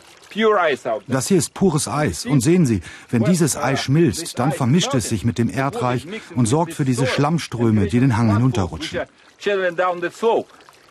Das 1.07 1.27
hier 1.27 1.37
ist 1.37 1.53
pures 1.53 1.87
Eis. 1.87 2.25
Und 2.25 2.41
sehen 2.41 2.65
Sie, 2.65 2.81
wenn 3.09 3.23
dieses 3.23 3.57
Eis 3.57 3.81
schmilzt, 3.81 4.37
dann 4.37 4.51
vermischt 4.51 4.93
es 4.93 5.09
sich 5.09 5.25
mit 5.25 5.37
dem 5.37 5.49
Erdreich 5.49 6.07
und 6.35 6.45
sorgt 6.45 6.73
für 6.73 6.85
diese 6.85 7.07
Schlammströme, 7.07 7.87
die 7.87 7.99
den 7.99 8.17
Hang 8.17 8.33
hinunterrutschen. 8.33 9.01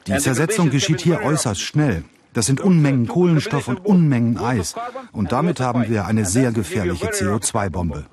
Die 0.06 0.18
Zersetzung 0.18 0.70
geschieht 0.70 1.00
hier 1.00 1.22
äußerst 1.22 1.60
schnell. 1.60 2.04
Das 2.32 2.46
sind 2.46 2.60
Unmengen 2.60 3.06
Kohlenstoff 3.06 3.68
und 3.68 3.84
Unmengen 3.84 4.38
Eis. 4.38 4.74
Und 5.12 5.32
damit 5.32 5.60
haben 5.60 5.88
wir 5.88 6.06
eine 6.06 6.24
sehr 6.24 6.52
gefährliche 6.52 7.08
CO2-Bombe. 7.08 8.06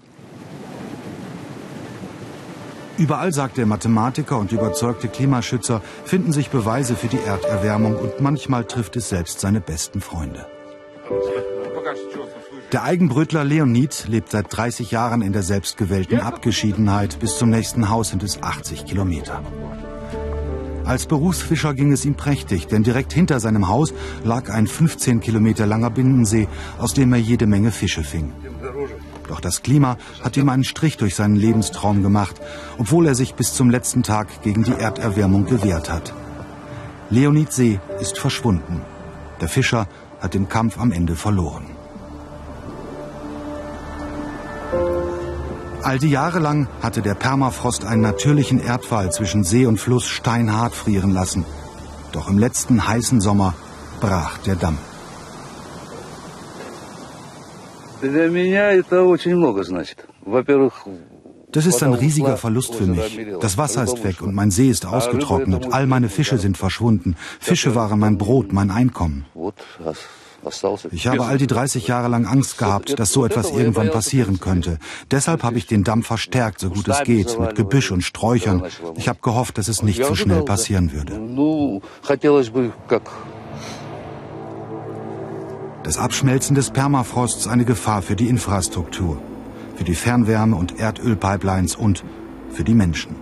Überall, 2.97 3.33
sagt 3.33 3.57
der 3.57 3.65
Mathematiker 3.65 4.37
und 4.37 4.53
überzeugte 4.53 5.09
Klimaschützer, 5.09 5.81
finden 6.05 6.31
sich 6.31 6.49
Beweise 6.49 6.95
für 6.95 7.07
die 7.07 7.19
Erderwärmung 7.19 7.95
und 7.95 8.21
manchmal 8.21 8.63
trifft 8.63 8.95
es 8.95 9.09
selbst 9.09 9.41
seine 9.41 9.59
besten 9.59 9.99
Freunde. 9.99 10.47
Der 12.71 12.83
Eigenbrötler 12.83 13.43
Leonid 13.43 14.05
lebt 14.07 14.31
seit 14.31 14.45
30 14.49 14.91
Jahren 14.91 15.21
in 15.21 15.33
der 15.33 15.43
selbstgewählten 15.43 16.19
Abgeschiedenheit. 16.19 17.19
Bis 17.19 17.37
zum 17.37 17.49
nächsten 17.49 17.89
Haus 17.89 18.09
sind 18.09 18.23
es 18.23 18.41
80 18.41 18.85
Kilometer. 18.85 19.43
Als 20.85 21.05
Berufsfischer 21.05 21.73
ging 21.73 21.91
es 21.91 22.05
ihm 22.05 22.15
prächtig, 22.15 22.67
denn 22.67 22.83
direkt 22.83 23.11
hinter 23.11 23.39
seinem 23.39 23.67
Haus 23.67 23.93
lag 24.23 24.49
ein 24.49 24.67
15 24.67 25.19
Kilometer 25.19 25.65
langer 25.65 25.89
Binnensee, 25.89 26.47
aus 26.77 26.93
dem 26.93 27.11
er 27.11 27.19
jede 27.19 27.47
Menge 27.47 27.71
Fische 27.71 28.03
fing. 28.03 28.33
Doch 29.27 29.39
das 29.39 29.63
Klima 29.63 29.97
hat 30.23 30.37
ihm 30.37 30.49
einen 30.49 30.63
Strich 30.63 30.97
durch 30.97 31.15
seinen 31.15 31.35
Lebenstraum 31.35 32.03
gemacht, 32.03 32.35
obwohl 32.77 33.07
er 33.07 33.15
sich 33.15 33.35
bis 33.35 33.53
zum 33.53 33.69
letzten 33.69 34.03
Tag 34.03 34.41
gegen 34.43 34.63
die 34.63 34.73
Erderwärmung 34.73 35.45
gewehrt 35.45 35.91
hat. 35.91 36.13
Leonid 37.09 37.51
See 37.51 37.79
ist 37.99 38.17
verschwunden. 38.17 38.81
Der 39.41 39.49
Fischer 39.49 39.87
hat 40.21 40.33
den 40.33 40.49
Kampf 40.49 40.79
am 40.79 40.91
Ende 40.91 41.15
verloren. 41.15 41.65
All 45.83 45.99
die 45.99 46.09
Jahre 46.09 46.39
lang 46.39 46.67
hatte 46.81 47.03
der 47.03 47.13
Permafrost 47.13 47.85
einen 47.85 48.01
natürlichen 48.01 48.59
Erdfall 48.59 49.11
zwischen 49.11 49.43
See 49.43 49.67
und 49.67 49.79
Fluss 49.79 50.05
steinhart 50.07 50.73
frieren 50.73 51.11
lassen. 51.11 51.45
Doch 52.11 52.27
im 52.27 52.39
letzten 52.39 52.87
heißen 52.87 53.21
Sommer 53.21 53.53
brach 53.99 54.39
der 54.39 54.55
Damm. 54.55 54.79
Das 61.51 61.65
ist 61.65 61.83
ein 61.83 61.93
riesiger 61.93 62.37
Verlust 62.37 62.75
für 62.75 62.85
mich. 62.85 63.19
Das 63.39 63.57
Wasser 63.57 63.83
ist 63.83 64.03
weg 64.03 64.21
und 64.21 64.33
mein 64.33 64.51
See 64.51 64.69
ist 64.69 64.85
ausgetrocknet. 64.85 65.71
All 65.71 65.87
meine 65.87 66.09
Fische 66.09 66.37
sind 66.37 66.57
verschwunden. 66.57 67.15
Fische 67.39 67.75
waren 67.75 67.99
mein 67.99 68.17
Brot, 68.17 68.51
mein 68.51 68.71
Einkommen. 68.71 69.25
Ich 70.91 71.07
habe 71.07 71.25
all 71.25 71.37
die 71.37 71.47
30 71.47 71.87
Jahre 71.87 72.07
lang 72.07 72.25
Angst 72.25 72.57
gehabt, 72.57 72.99
dass 72.99 73.11
so 73.11 73.25
etwas 73.25 73.51
irgendwann 73.51 73.89
passieren 73.89 74.39
könnte. 74.39 74.77
Deshalb 75.09 75.43
habe 75.43 75.57
ich 75.57 75.65
den 75.65 75.83
Damm 75.83 76.03
verstärkt, 76.03 76.59
so 76.59 76.69
gut 76.69 76.87
es 76.87 77.03
geht, 77.03 77.39
mit 77.39 77.55
Gebüsch 77.55 77.91
und 77.91 78.01
Sträuchern. 78.01 78.63
Ich 78.95 79.07
habe 79.07 79.19
gehofft, 79.21 79.57
dass 79.57 79.67
es 79.67 79.81
nicht 79.81 80.03
so 80.03 80.13
schnell 80.13 80.43
passieren 80.43 80.91
würde. 80.91 81.19
Das 85.85 85.99
Abschmelzen 85.99 86.55
des 86.55 86.71
Permafrosts 86.71 87.47
eine 87.47 87.63
Gefahr 87.63 88.01
für 88.01 88.15
die 88.15 88.27
Infrastruktur, 88.27 89.21
für 89.75 89.83
die 89.83 89.93
Fernwärme- 89.93 90.55
und 90.55 90.79
Erdölpipelines 90.79 91.75
und 91.75 92.03
für 92.49 92.63
die 92.63 92.73
Menschen. 92.73 93.15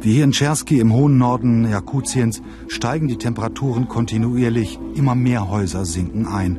Wie 0.00 0.14
hier 0.14 0.24
in 0.24 0.32
Tscherski 0.32 0.80
im 0.80 0.92
hohen 0.92 1.16
Norden 1.16 1.70
Jakutiens 1.70 2.42
steigen 2.66 3.06
die 3.06 3.16
Temperaturen 3.16 3.86
kontinuierlich, 3.86 4.80
immer 4.96 5.14
mehr 5.14 5.48
Häuser 5.48 5.84
sinken 5.84 6.26
ein. 6.26 6.58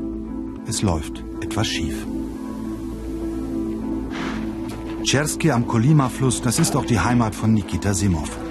Es 0.66 0.82
läuft 0.82 1.26
etwas 1.42 1.68
schief. 1.68 2.08
Tscherski 5.04 5.52
am 5.52 5.68
Kolima-Fluss, 5.68 6.42
das 6.42 6.60
ist 6.60 6.78
auch 6.78 6.86
die 6.86 7.02
Heimat 7.02 7.36
von 7.36 7.54
Nikita 7.54 7.94
Simov. 7.94 8.45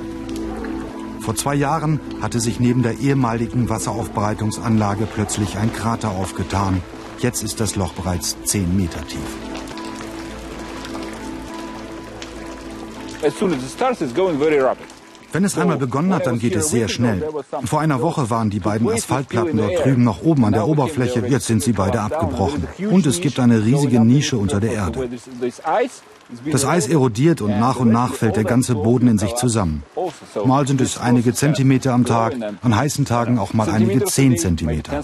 Vor 1.25 1.35
zwei 1.35 1.54
Jahren 1.54 2.00
hatte 2.21 2.38
sich 2.38 2.61
neben 2.61 2.83
der 2.83 2.99
ehemaligen 2.99 3.71
Wasseraufbereitungsanlage 3.71 5.07
plötzlich 5.07 5.57
ein 5.57 5.73
Krater 5.73 6.11
aufgetan. 6.11 6.83
Jetzt 7.19 7.43
ist 7.43 7.61
das 7.61 7.76
Loch 7.76 7.95
bereits 7.95 8.37
zehn 8.45 8.76
Meter 8.76 9.00
tief. 9.07 9.21
Wenn 15.34 15.44
es 15.44 15.58
einmal 15.58 15.78
begonnen 15.78 16.14
hat, 16.14 16.26
dann 16.26 16.38
geht 16.38 16.54
es 16.54 16.70
sehr 16.70 16.88
schnell. 16.88 17.28
Vor 17.64 17.80
einer 17.80 18.00
Woche 18.00 18.30
waren 18.30 18.50
die 18.50 18.60
beiden 18.60 18.88
Asphaltplatten 18.88 19.56
dort 19.56 19.84
drüben 19.84 20.04
noch 20.04 20.22
oben 20.22 20.44
an 20.44 20.52
der 20.52 20.68
Oberfläche, 20.68 21.26
jetzt 21.26 21.46
sind 21.46 21.60
sie 21.60 21.72
beide 21.72 22.00
abgebrochen. 22.00 22.68
Und 22.88 23.04
es 23.04 23.20
gibt 23.20 23.40
eine 23.40 23.64
riesige 23.64 23.98
Nische 23.98 24.38
unter 24.38 24.60
der 24.60 24.72
Erde. 24.72 25.08
Das 26.50 26.64
Eis 26.64 26.86
erodiert 26.86 27.40
und 27.40 27.58
nach 27.58 27.80
und 27.80 27.90
nach 27.90 28.14
fällt 28.14 28.36
der 28.36 28.44
ganze 28.44 28.76
Boden 28.76 29.08
in 29.08 29.18
sich 29.18 29.34
zusammen. 29.34 29.82
Mal 30.44 30.68
sind 30.68 30.80
es 30.80 30.98
einige 30.98 31.34
Zentimeter 31.34 31.92
am 31.92 32.04
Tag, 32.04 32.34
an 32.62 32.76
heißen 32.76 33.04
Tagen 33.04 33.38
auch 33.38 33.54
mal 33.54 33.68
einige 33.68 34.04
zehn 34.04 34.38
Zentimeter. 34.38 35.02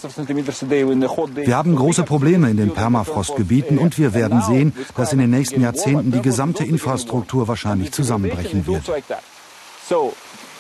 Wir 1.35 1.57
haben 1.57 1.75
große 1.75 2.05
Probleme 2.05 2.51
in 2.51 2.57
den 2.57 2.71
Permafrostgebieten 2.71 3.79
und 3.79 3.99
wir 3.99 4.15
werden 4.15 4.43
sehen, 4.43 4.73
dass 4.97 5.13
in 5.13 5.19
den 5.19 5.31
nächsten 5.31 5.61
Jahrzehnten 5.61 6.13
die 6.13 6.23
gesamte 6.23 6.63
Infrastruktur 6.63 7.49
wahrscheinlich 7.49 7.91
zusammenbrechen 7.91 8.67
wird. 8.69 8.89
So, 9.91 10.15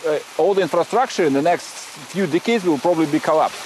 uh, 0.04 0.18
all 0.38 0.54
the 0.54 0.62
infrastructure 0.62 1.25
in 1.25 1.34
the 1.34 1.42
next 1.42 1.68
few 2.12 2.26
decades 2.26 2.64
will 2.64 2.78
probably 2.78 3.06
be 3.06 3.20
collapsed. 3.20 3.62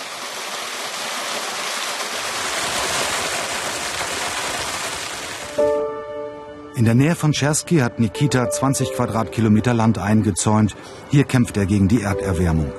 In 6.77 6.85
der 6.85 6.95
Nähe 6.95 7.15
von 7.15 7.33
Cherski 7.33 7.81
hat 7.81 7.99
Nikita 7.99 8.51
20 8.51 8.93
Quadratkilometer 8.93 9.73
Land 9.73 9.97
eingezäunt. 9.97 10.77
Hier 11.11 11.25
kämpft 11.25 11.57
er 11.57 11.65
gegen 11.65 11.89
die 11.89 12.03
Erderwärmung. 12.03 12.71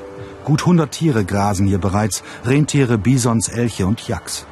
Gut 0.43 0.61
100 0.61 0.91
Tiere 0.91 1.25
grasen 1.25 1.65
hier 1.65 1.79
bereits, 1.79 2.21
Rentiere, 2.43 2.99
Bisons, 2.99 3.47
Elche 3.47 3.87
und 3.87 4.07
Yaks. 4.07 4.45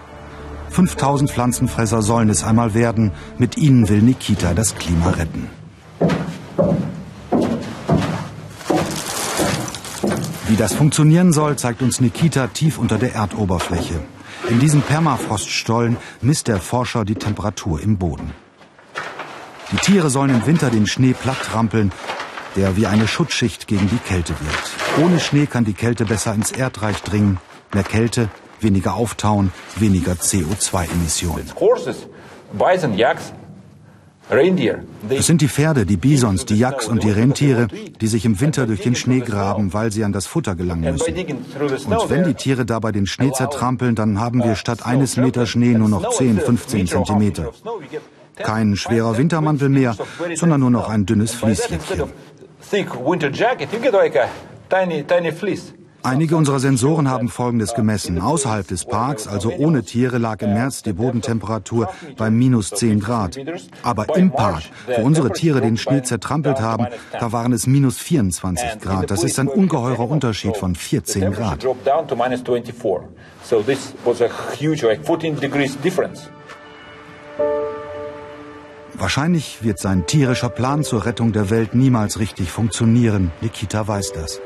5000 0.72 1.30
Pflanzenfresser 1.30 2.02
sollen 2.02 2.30
es 2.32 2.44
einmal 2.44 2.74
werden. 2.74 3.12
Mit 3.38 3.58
ihnen 3.58 3.90
will 3.90 4.02
Nikita 4.02 4.56
das 4.56 4.74
Klima 4.74 5.12
retten. 5.12 5.52
Wie 10.48 10.58
das 10.58 10.74
funktionieren 10.74 11.32
soll, 11.32 11.56
zeigt 11.56 11.82
uns 11.82 12.02
Nikita 12.02 12.48
tief 12.48 12.78
unter 12.78 12.98
der 12.98 13.16
Erdoberfläche. 13.16 14.02
In 14.50 14.60
diesem 14.60 14.82
Permafroststollen 14.82 15.96
misst 16.22 16.50
der 16.50 16.60
Forscher 16.60 17.06
die 17.06 17.16
Temperatur 17.16 17.82
im 17.82 17.98
Boden. 17.98 18.34
Die 19.72 19.78
Tiere 19.78 20.10
sollen 20.10 20.32
im 20.32 20.46
Winter 20.46 20.70
den 20.70 20.86
Schnee 20.86 21.14
plattrampeln, 21.14 21.94
der 22.58 22.76
wie 22.76 22.88
eine 22.88 23.08
Schutzschicht 23.08 23.68
gegen 23.68 23.90
die 23.90 23.98
Kälte 23.98 24.34
wird. 24.42 25.06
Ohne 25.06 25.20
Schnee 25.22 25.46
kann 25.46 25.64
die 25.64 25.74
Kälte 25.74 26.06
besser 26.06 26.34
ins 26.34 26.52
Erdreich 26.52 27.02
dringen. 27.04 27.40
Mehr 27.74 27.84
Kälte, 27.84 28.30
weniger 28.60 28.96
Auftauen, 28.96 29.52
weniger 29.78 30.14
CO2-Emissionen. 30.14 31.50
Es 35.10 35.28
sind 35.28 35.42
die 35.42 35.48
Pferde, 35.48 35.86
die 35.86 35.98
Bisons, 35.98 36.46
die 36.46 36.58
Yaks 36.58 36.88
und 36.88 37.04
die 37.04 37.12
Rentiere, 37.12 37.68
die 38.00 38.08
sich 38.08 38.26
im 38.26 38.40
Winter 38.40 38.66
durch 38.66 38.82
den 38.82 38.96
Schnee 38.96 39.20
graben, 39.20 39.74
weil 39.74 39.92
sie 39.92 40.04
an 40.04 40.14
das 40.14 40.26
Futter 40.26 40.56
gelangen 40.56 40.94
müssen. 40.94 41.14
Und 41.14 42.10
wenn 42.10 42.24
die 42.24 42.34
Tiere 42.34 42.66
dabei 42.66 42.92
den 42.92 43.06
Schnee 43.06 43.32
zertrampeln, 43.32 43.96
dann 43.96 44.20
haben 44.20 44.44
wir 44.44 44.56
statt 44.56 44.86
eines 44.86 45.18
Meter 45.18 45.46
Schnee 45.46 45.74
nur 45.74 45.90
noch 45.90 46.10
10, 46.12 46.40
15 46.40 46.88
Zentimeter. 46.88 47.52
Kein 48.36 48.76
schwerer 48.76 49.18
Wintermantel 49.18 49.70
mehr, 49.70 49.96
sondern 50.36 50.62
nur 50.62 50.72
noch 50.72 50.90
ein 50.90 51.06
dünnes 51.06 51.34
Fließchen. 51.34 51.80
Einige 56.04 56.36
unserer 56.36 56.60
Sensoren 56.60 57.10
haben 57.10 57.30
Folgendes 57.30 57.74
gemessen. 57.76 58.20
Außerhalb 58.20 58.68
des 58.68 58.84
Parks, 58.84 59.26
also 59.26 59.54
ohne 59.54 59.84
Tiere, 59.84 60.18
lag 60.18 60.42
im 60.42 60.54
März 60.54 60.84
die 60.84 60.92
Bodentemperatur 60.92 61.90
bei 62.18 62.30
minus 62.30 62.72
10 62.72 63.00
Grad. 63.00 63.40
Aber 63.84 64.18
im 64.18 64.32
Park, 64.32 64.64
wo 64.86 65.02
unsere 65.02 65.32
Tiere 65.32 65.62
den 65.62 65.78
Schnee 65.78 66.02
zertrampelt 66.04 66.60
haben, 66.60 66.88
da 67.18 67.32
waren 67.32 67.54
es 67.54 67.68
minus 67.68 68.00
24 68.00 68.82
Grad. 68.82 69.12
Das 69.12 69.24
ist 69.24 69.40
ein 69.40 69.48
ungeheurer 69.48 70.10
Unterschied 70.10 70.58
von 70.58 70.76
14 70.76 71.32
Grad. 71.32 71.66
Wahrscheinlich 78.96 79.64
wird 79.64 79.80
sein 79.80 80.06
tierischer 80.06 80.50
Plan 80.50 80.84
zur 80.84 81.06
Rettung 81.06 81.32
der 81.32 81.50
Welt 81.50 81.74
niemals 81.74 82.20
richtig 82.20 82.52
funktionieren. 82.52 83.32
Nikita 83.42 83.88
weiß 83.88 84.12
das. 84.14 84.42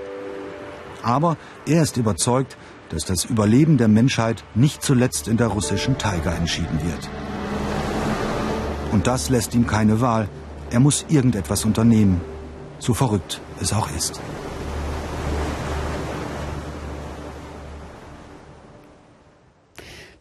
Aber 1.07 1.37
er 1.65 1.83
ist 1.83 1.95
überzeugt, 1.95 2.57
dass 2.89 3.05
das 3.05 3.23
Überleben 3.23 3.77
der 3.77 3.87
Menschheit 3.87 4.43
nicht 4.55 4.83
zuletzt 4.83 5.29
in 5.29 5.37
der 5.37 5.47
russischen 5.47 5.97
Taiga 5.97 6.33
entschieden 6.33 6.81
wird. 6.83 7.09
Und 8.91 9.07
das 9.07 9.29
lässt 9.29 9.55
ihm 9.55 9.65
keine 9.65 10.01
Wahl. 10.01 10.27
Er 10.69 10.81
muss 10.81 11.05
irgendetwas 11.07 11.63
unternehmen, 11.63 12.19
so 12.79 12.93
verrückt 12.93 13.39
es 13.61 13.71
auch 13.71 13.89
ist. 13.95 14.19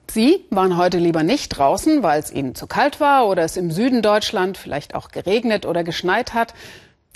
Sie 0.08 0.46
waren 0.50 0.76
heute 0.76 0.98
lieber 0.98 1.24
nicht 1.24 1.48
draußen, 1.48 2.04
weil 2.04 2.20
es 2.20 2.32
Ihnen 2.32 2.54
zu 2.54 2.68
kalt 2.68 3.00
war 3.00 3.26
oder 3.26 3.42
es 3.42 3.56
im 3.56 3.72
Süden 3.72 4.02
Deutschland 4.02 4.56
vielleicht 4.56 4.94
auch 4.94 5.08
geregnet 5.08 5.66
oder 5.66 5.82
geschneit 5.82 6.32
hat 6.32 6.54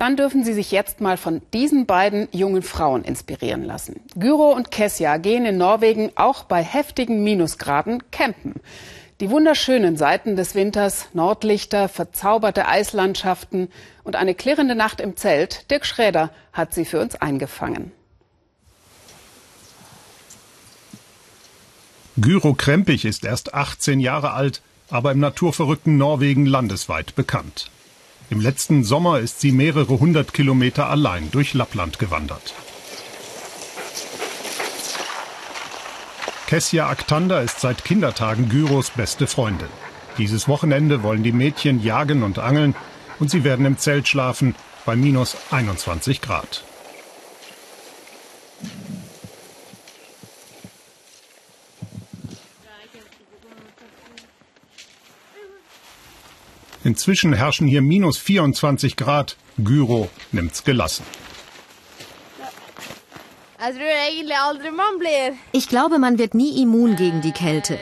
dann 0.01 0.17
dürfen 0.17 0.45
Sie 0.45 0.55
sich 0.55 0.71
jetzt 0.71 1.03
mal 1.03 1.19
von 1.19 1.43
diesen 1.53 1.85
beiden 1.85 2.27
jungen 2.33 2.63
Frauen 2.63 3.05
inspirieren 3.05 3.65
lassen. 3.65 4.01
Gyro 4.17 4.51
und 4.51 4.71
Kessia 4.71 5.19
gehen 5.19 5.45
in 5.45 5.59
Norwegen 5.59 6.11
auch 6.15 6.45
bei 6.45 6.63
heftigen 6.63 7.23
Minusgraden 7.23 8.03
campen. 8.11 8.55
Die 9.21 9.29
wunderschönen 9.29 9.99
Seiten 9.99 10.37
des 10.37 10.55
Winters, 10.55 11.09
Nordlichter, 11.13 11.91
verzauberte 11.91 12.67
Eislandschaften 12.67 13.69
und 14.03 14.17
eine 14.17 14.35
klirrende 14.35 14.75
Nacht 14.75 15.03
im 15.03 15.19
Zelt, 15.19 15.71
Dirk 15.71 15.85
Schräder 15.85 16.31
hat 16.55 16.73
sie 16.73 16.87
für 16.87 16.99
uns 16.99 17.17
eingefangen. 17.17 17.93
Gyro 22.17 22.55
Krempich 22.55 23.05
ist 23.05 23.27
erst 23.27 23.53
18 23.53 24.01
Jahre 24.01 24.33
alt, 24.33 24.63
aber 24.89 25.13
im 25.13 25.21
naturverrückten 25.21 25.99
Norwegen 25.99 26.47
landesweit 26.47 27.15
bekannt. 27.15 27.71
Im 28.31 28.41
letzten 28.41 28.85
Sommer 28.85 29.19
ist 29.19 29.41
sie 29.41 29.51
mehrere 29.51 29.99
hundert 29.99 30.33
Kilometer 30.33 30.89
allein 30.89 31.33
durch 31.33 31.53
Lappland 31.53 31.99
gewandert. 31.99 32.55
Kessia 36.47 36.89
Aktanda 36.89 37.41
ist 37.41 37.59
seit 37.59 37.85
Kindertagen 37.85 38.49
Gyros 38.49 38.91
beste 38.91 39.27
Freundin. 39.27 39.69
Dieses 40.17 40.47
Wochenende 40.47 41.03
wollen 41.03 41.25
die 41.25 41.33
Mädchen 41.33 41.83
jagen 41.83 42.23
und 42.23 42.39
angeln 42.39 42.77
und 43.19 43.33
sie 43.33 43.43
werden 43.43 43.67
im 43.67 43.79
Zelt 43.79 44.07
schlafen 44.07 44.55
bei 44.87 44.95
minus 44.95 45.37
21 45.51 46.21
Grad. 46.21 46.63
Inzwischen 56.83 57.33
herrschen 57.35 57.67
hier 57.67 57.83
minus 57.83 58.17
24 58.19 58.97
Grad. 58.97 59.37
Gyro 59.59 60.09
nimmt's 60.33 60.65
gelassen. 60.65 61.05
Ich 65.53 65.69
glaube, 65.69 65.99
man 65.99 66.19
wird 66.19 66.35
nie 66.35 66.63
immun 66.63 66.97
gegen 66.97 67.21
die 67.21 67.33
Kälte. 67.33 67.79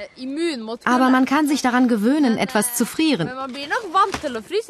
Aber 0.85 1.11
man 1.11 1.25
kann 1.25 1.47
sich 1.47 1.63
daran 1.63 1.87
gewöhnen, 1.87 2.37
etwas 2.37 2.75
zu 2.75 2.85
frieren. 2.85 3.31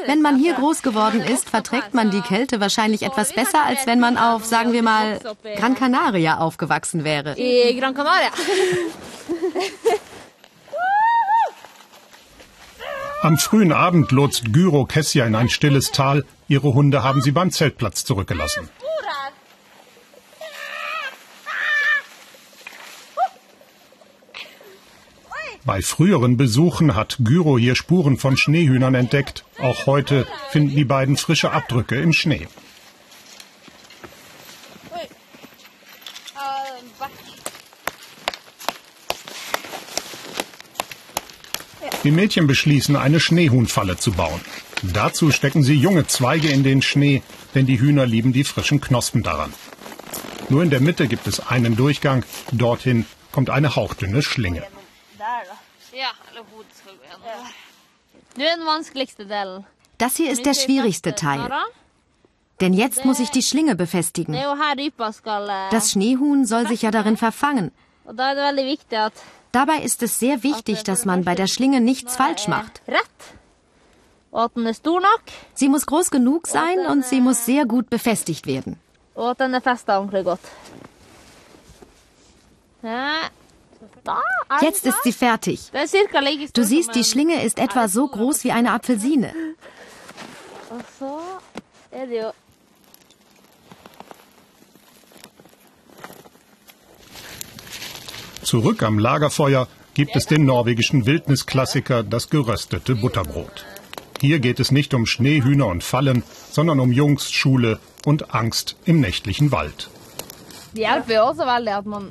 Wenn 0.04 0.20
man 0.20 0.36
hier 0.36 0.52
groß 0.52 0.82
geworden 0.82 1.22
ist, 1.22 1.48
verträgt 1.48 1.94
man 1.94 2.10
die 2.10 2.20
Kälte 2.20 2.60
wahrscheinlich 2.60 3.02
etwas 3.02 3.32
besser, 3.32 3.64
als 3.64 3.86
wenn 3.86 4.00
man 4.00 4.18
auf, 4.18 4.44
sagen 4.44 4.72
wir 4.74 4.82
mal, 4.82 5.18
Gran 5.56 5.74
Canaria 5.74 6.36
aufgewachsen 6.38 7.04
wäre. 7.04 7.34
Gran 7.78 7.94
Canaria. 7.94 8.30
Am 13.20 13.36
frühen 13.36 13.72
Abend 13.72 14.12
lotst 14.12 14.52
Gyro 14.52 14.84
Kessia 14.84 15.26
in 15.26 15.34
ein 15.34 15.48
stilles 15.48 15.90
Tal. 15.90 16.24
Ihre 16.46 16.72
Hunde 16.72 17.02
haben 17.02 17.20
sie 17.20 17.32
beim 17.32 17.50
Zeltplatz 17.50 18.04
zurückgelassen. 18.04 18.68
Bei 25.64 25.82
früheren 25.82 26.36
Besuchen 26.36 26.94
hat 26.94 27.18
Gyro 27.20 27.58
hier 27.58 27.74
Spuren 27.74 28.18
von 28.18 28.36
Schneehühnern 28.36 28.94
entdeckt. 28.94 29.44
Auch 29.60 29.86
heute 29.86 30.24
finden 30.50 30.76
die 30.76 30.84
beiden 30.84 31.16
frische 31.16 31.50
Abdrücke 31.50 32.00
im 32.00 32.12
Schnee. 32.12 32.46
Die 42.08 42.14
Mädchen 42.14 42.46
beschließen, 42.46 42.96
eine 42.96 43.20
Schneehuhnfalle 43.20 43.98
zu 43.98 44.12
bauen. 44.12 44.40
Dazu 44.82 45.30
stecken 45.30 45.62
sie 45.62 45.74
junge 45.74 46.06
Zweige 46.06 46.48
in 46.48 46.62
den 46.62 46.80
Schnee, 46.80 47.22
denn 47.54 47.66
die 47.66 47.78
Hühner 47.78 48.06
lieben 48.06 48.32
die 48.32 48.44
frischen 48.44 48.80
Knospen 48.80 49.22
daran. 49.22 49.52
Nur 50.48 50.62
in 50.62 50.70
der 50.70 50.80
Mitte 50.80 51.06
gibt 51.06 51.26
es 51.26 51.38
einen 51.38 51.76
Durchgang, 51.76 52.24
dorthin 52.50 53.04
kommt 53.30 53.50
eine 53.50 53.76
hauchdünne 53.76 54.22
Schlinge. 54.22 54.62
Das 59.98 60.16
hier 60.16 60.30
ist 60.30 60.46
der 60.46 60.54
schwierigste 60.54 61.14
Teil. 61.14 61.46
Denn 62.62 62.72
jetzt 62.72 63.04
muss 63.04 63.20
ich 63.20 63.28
die 63.28 63.42
Schlinge 63.42 63.74
befestigen. 63.74 64.34
Das 65.70 65.90
Schneehuhn 65.90 66.46
soll 66.46 66.66
sich 66.68 66.80
ja 66.80 66.90
darin 66.90 67.18
verfangen. 67.18 67.70
Dabei 69.52 69.78
ist 69.82 70.02
es 70.02 70.18
sehr 70.18 70.42
wichtig, 70.42 70.82
dass 70.84 71.04
man 71.04 71.24
bei 71.24 71.34
der 71.34 71.46
Schlinge 71.46 71.80
nichts 71.80 72.16
falsch 72.16 72.48
macht. 72.48 72.82
Sie 75.54 75.68
muss 75.68 75.86
groß 75.86 76.10
genug 76.10 76.46
sein 76.46 76.86
und 76.86 77.04
sie 77.04 77.20
muss 77.20 77.46
sehr 77.46 77.64
gut 77.64 77.88
befestigt 77.90 78.46
werden. 78.46 78.78
Jetzt 84.60 84.86
ist 84.86 85.02
sie 85.02 85.12
fertig. 85.12 85.70
Du 86.52 86.64
siehst, 86.64 86.94
die 86.94 87.04
Schlinge 87.04 87.42
ist 87.42 87.58
etwa 87.58 87.88
so 87.88 88.06
groß 88.06 88.44
wie 88.44 88.52
eine 88.52 88.72
Apfelsine. 88.72 89.32
Zurück 98.48 98.82
am 98.82 98.98
Lagerfeuer 98.98 99.68
gibt 99.92 100.16
es 100.16 100.24
den 100.24 100.46
norwegischen 100.46 101.04
Wildnisklassiker 101.04 102.02
das 102.02 102.30
geröstete 102.30 102.94
Butterbrot. 102.94 103.66
Hier 104.22 104.38
geht 104.38 104.58
es 104.58 104.70
nicht 104.70 104.94
um 104.94 105.04
Schneehühner 105.04 105.66
und 105.66 105.84
Fallen, 105.84 106.22
sondern 106.50 106.80
um 106.80 106.90
Jungs, 106.90 107.30
Schule 107.30 107.78
und 108.06 108.34
Angst 108.34 108.76
im 108.86 109.00
nächtlichen 109.00 109.52
Wald. 109.52 109.90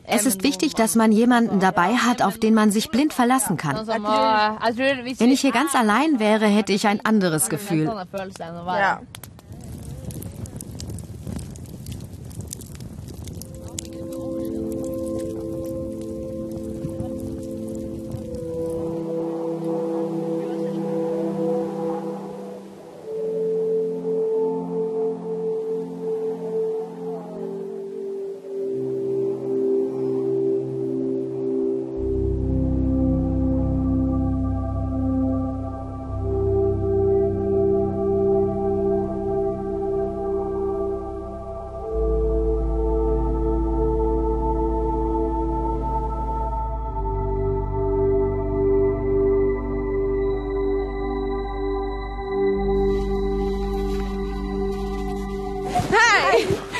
Es 0.03 0.25
ist 0.27 0.43
wichtig, 0.43 0.75
dass 0.75 0.93
man 0.93 1.11
jemanden 1.11 1.59
dabei 1.59 1.95
hat, 1.95 2.21
auf 2.21 2.37
den 2.37 2.53
man 2.53 2.69
sich 2.69 2.91
blind 2.91 3.13
verlassen 3.13 3.57
kann. 3.57 3.87
Wenn 3.87 5.31
ich 5.31 5.41
hier 5.41 5.51
ganz 5.51 5.73
allein 5.73 6.19
wäre, 6.19 6.45
hätte 6.45 6.71
ich 6.71 6.85
ein 6.85 7.03
anderes 7.03 7.49
Gefühl. 7.49 7.85
Ja. 7.85 9.01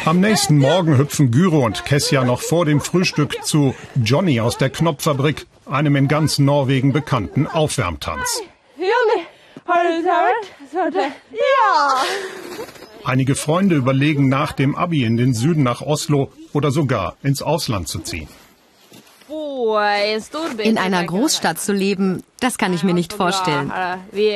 Am 0.08 0.22
nächsten 0.22 0.58
Morgen 0.58 0.98
hüpfen 0.98 1.32
Gyro 1.32 1.66
und 1.66 1.84
Kessia 1.84 2.24
noch 2.24 2.40
vor 2.40 2.64
dem 2.64 2.80
Frühstück 2.80 3.44
zu 3.44 3.76
Johnny 4.02 4.40
aus 4.40 4.58
der 4.58 4.70
Knopffabrik, 4.70 5.48
einem 5.66 5.98
in 5.98 6.08
ganz 6.08 6.40
Norwegen 6.40 6.94
bekannten 6.94 7.46
Aufwärmtanz. 7.46 8.42
Einige 13.04 13.36
Freunde 13.36 13.76
überlegen 13.76 14.30
nach 14.30 14.54
dem 14.54 14.78
Abi 14.78 15.04
in 15.04 15.18
den 15.18 15.34
Süden 15.34 15.64
nach 15.64 15.82
Oslo 15.82 16.32
oder 16.54 16.72
sogar 16.72 17.18
ins 17.22 17.42
Ausland 17.42 17.90
zu 17.90 18.00
ziehen. 18.00 18.30
In 20.60 20.78
einer 20.78 21.04
Großstadt 21.04 21.60
zu 21.60 21.74
leben, 21.74 22.24
das 22.40 22.58
kann 22.58 22.74
ich 22.74 22.84
mir 22.84 22.94
nicht 22.94 23.14
vorstellen. 23.14 23.72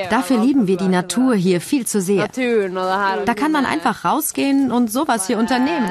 Dafür 0.10 0.38
lieben 0.38 0.68
wir 0.68 0.78
die 0.78 0.88
Natur 0.88 1.36
hier 1.36 1.62
viel 1.62 1.86
zu 1.86 2.02
sehr. 2.02 2.28
Da 2.28 3.34
kann 3.34 3.52
man 3.52 3.66
einfach 3.66 4.06
rausgehen 4.06 4.72
und 4.72 4.92
sowas 4.92 5.28
hier 5.28 5.38
unternehmen. 5.38 5.90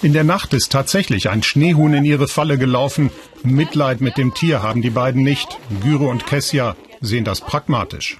In 0.00 0.12
der 0.12 0.22
Nacht 0.24 0.54
ist 0.54 0.70
tatsächlich 0.70 1.28
ein 1.28 1.42
Schneehuhn 1.42 1.92
in 1.92 2.04
ihre 2.04 2.28
Falle 2.28 2.56
gelaufen. 2.56 3.10
Mitleid 3.42 4.00
mit 4.00 4.16
dem 4.16 4.32
Tier 4.32 4.62
haben 4.62 4.80
die 4.80 4.90
beiden 4.90 5.22
nicht. 5.22 5.58
Gyro 5.82 6.08
und 6.08 6.24
Kessia 6.24 6.76
sehen 7.00 7.24
das 7.24 7.40
pragmatisch. 7.40 8.18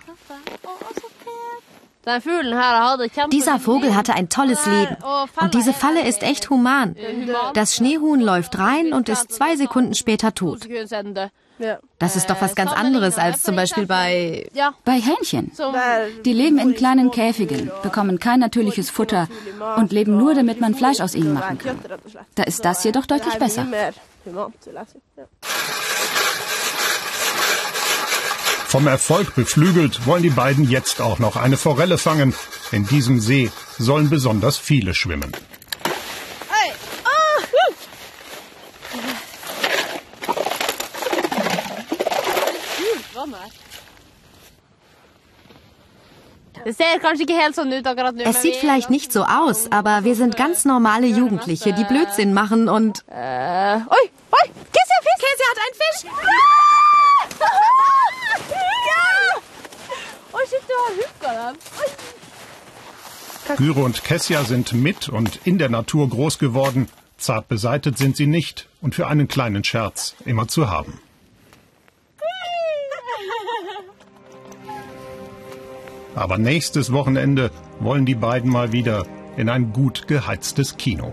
Dieser 3.32 3.58
Vogel 3.58 3.94
hatte 3.94 4.14
ein 4.14 4.28
tolles 4.28 4.64
Leben. 4.66 4.96
Und 5.40 5.54
diese 5.54 5.72
Falle 5.72 6.06
ist 6.06 6.22
echt 6.22 6.50
human. 6.50 6.96
Das 7.54 7.74
Schneehuhn 7.74 8.20
läuft 8.20 8.58
rein 8.58 8.92
und 8.92 9.08
ist 9.08 9.32
zwei 9.32 9.56
Sekunden 9.56 9.94
später 9.94 10.34
tot. 10.34 10.68
Das 11.98 12.14
ist 12.14 12.30
doch 12.30 12.40
was 12.40 12.54
ganz 12.54 12.72
anderes 12.72 13.18
als 13.18 13.42
zum 13.42 13.56
Beispiel 13.56 13.86
bei... 13.86 14.48
Bei 14.84 15.00
Hähnchen. 15.00 15.50
Die 16.24 16.32
leben 16.32 16.58
in 16.58 16.74
kleinen 16.74 17.10
Käfigen, 17.10 17.70
bekommen 17.82 18.18
kein 18.18 18.40
natürliches 18.40 18.90
Futter 18.90 19.28
und 19.76 19.92
leben 19.92 20.16
nur, 20.16 20.34
damit 20.34 20.60
man 20.60 20.74
Fleisch 20.74 21.00
aus 21.00 21.14
ihnen 21.14 21.34
machen 21.34 21.58
kann. 21.58 21.78
Da 22.36 22.44
ist 22.44 22.64
das 22.64 22.84
jedoch 22.84 23.06
deutlich 23.06 23.34
besser. 23.34 23.66
Vom 28.78 28.86
Erfolg 28.86 29.34
beflügelt 29.34 30.06
wollen 30.06 30.22
die 30.22 30.30
beiden 30.30 30.62
jetzt 30.62 31.00
auch 31.00 31.18
noch 31.18 31.34
eine 31.34 31.56
Forelle 31.56 31.98
fangen. 31.98 32.32
In 32.70 32.86
diesem 32.86 33.18
See 33.18 33.50
sollen 33.76 34.08
besonders 34.08 34.56
viele 34.56 34.94
schwimmen. 34.94 35.32
Es 48.24 48.42
sieht 48.42 48.54
vielleicht 48.54 48.90
nicht 48.90 49.12
so 49.12 49.24
aus, 49.24 49.72
aber 49.72 50.04
wir 50.04 50.14
sind 50.14 50.36
ganz 50.36 50.64
normale 50.64 51.08
Jugendliche, 51.08 51.72
die 51.72 51.82
Blödsinn 51.82 52.32
machen 52.32 52.68
und... 52.68 53.02
Äh, 53.08 53.74
oi, 53.74 54.04
oi, 54.30 54.46
Käse, 54.72 54.94
Fisch! 55.02 55.18
Käse 55.18 55.42
hat 55.50 55.58
einen 55.66 55.74
Fisch! 55.74 56.57
Gyro 63.56 63.84
und 63.84 64.04
Kessia 64.04 64.44
sind 64.44 64.72
mit 64.72 65.08
und 65.08 65.40
in 65.44 65.58
der 65.58 65.68
Natur 65.68 66.08
groß 66.08 66.38
geworden. 66.38 66.88
Zart 67.16 67.48
beseitet 67.48 67.98
sind 67.98 68.16
sie 68.16 68.26
nicht 68.26 68.68
und 68.80 68.94
für 68.94 69.06
einen 69.06 69.26
kleinen 69.26 69.64
Scherz 69.64 70.14
immer 70.24 70.48
zu 70.48 70.70
haben. 70.70 71.00
Aber 76.14 76.38
nächstes 76.38 76.92
Wochenende 76.92 77.50
wollen 77.80 78.04
die 78.04 78.14
beiden 78.14 78.50
mal 78.50 78.72
wieder 78.72 79.06
in 79.36 79.48
ein 79.48 79.72
gut 79.72 80.08
geheiztes 80.08 80.76
Kino. 80.76 81.12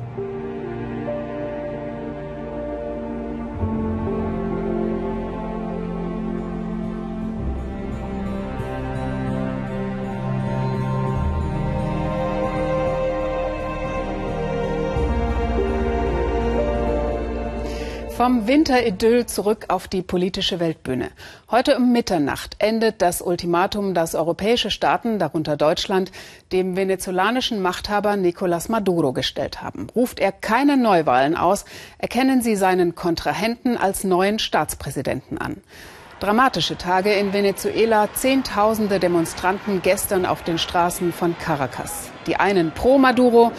Vom 18.25 18.47
Winteridyll 18.47 19.27
zurück 19.27 19.65
auf 19.67 19.88
die 19.88 20.01
politische 20.01 20.59
Weltbühne. 20.59 21.11
Heute 21.51 21.77
um 21.77 21.91
Mitternacht 21.91 22.55
endet 22.57 23.03
das 23.03 23.21
Ultimatum, 23.21 23.93
das 23.93 24.15
europäische 24.15 24.71
Staaten, 24.71 25.19
darunter 25.19 25.57
Deutschland, 25.57 26.11
dem 26.51 26.75
venezolanischen 26.75 27.61
Machthaber 27.61 28.13
Nicolás 28.13 28.71
Maduro 28.71 29.13
gestellt 29.13 29.61
haben. 29.61 29.89
Ruft 29.95 30.19
er 30.19 30.31
keine 30.31 30.75
Neuwahlen 30.75 31.38
aus, 31.38 31.65
erkennen 31.99 32.41
sie 32.41 32.55
seinen 32.55 32.95
Kontrahenten 32.95 33.77
als 33.77 34.03
neuen 34.03 34.39
Staatspräsidenten 34.39 35.38
an. 35.38 35.57
Dramatische 36.19 36.77
Tage 36.79 37.13
in 37.13 37.31
Venezuela, 37.31 38.09
Zehntausende 38.15 38.99
Demonstranten 38.99 39.83
gestern 39.83 40.25
auf 40.25 40.41
den 40.41 40.57
Straßen 40.57 41.13
von 41.13 41.38
Caracas. 41.38 42.09
Die 42.25 42.38
einen 42.38 42.71
pro 42.71 42.97
Maduro, 42.97 43.51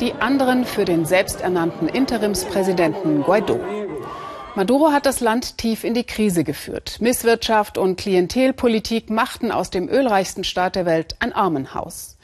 die 0.00 0.12
anderen 0.14 0.66
für 0.66 0.84
den 0.84 1.06
selbsternannten 1.06 1.88
Interimspräsidenten 1.88 3.22
Guaido. 3.22 3.60
Maduro 4.56 4.90
hat 4.90 5.06
das 5.06 5.20
Land 5.20 5.58
tief 5.58 5.84
in 5.84 5.94
die 5.94 6.04
Krise 6.04 6.42
geführt. 6.42 6.96
Misswirtschaft 7.00 7.78
und 7.78 7.96
Klientelpolitik 7.96 9.08
machten 9.08 9.52
aus 9.52 9.70
dem 9.70 9.88
ölreichsten 9.88 10.42
Staat 10.42 10.74
der 10.74 10.86
Welt 10.86 11.14
ein 11.20 11.32
Armenhaus. 11.32 12.16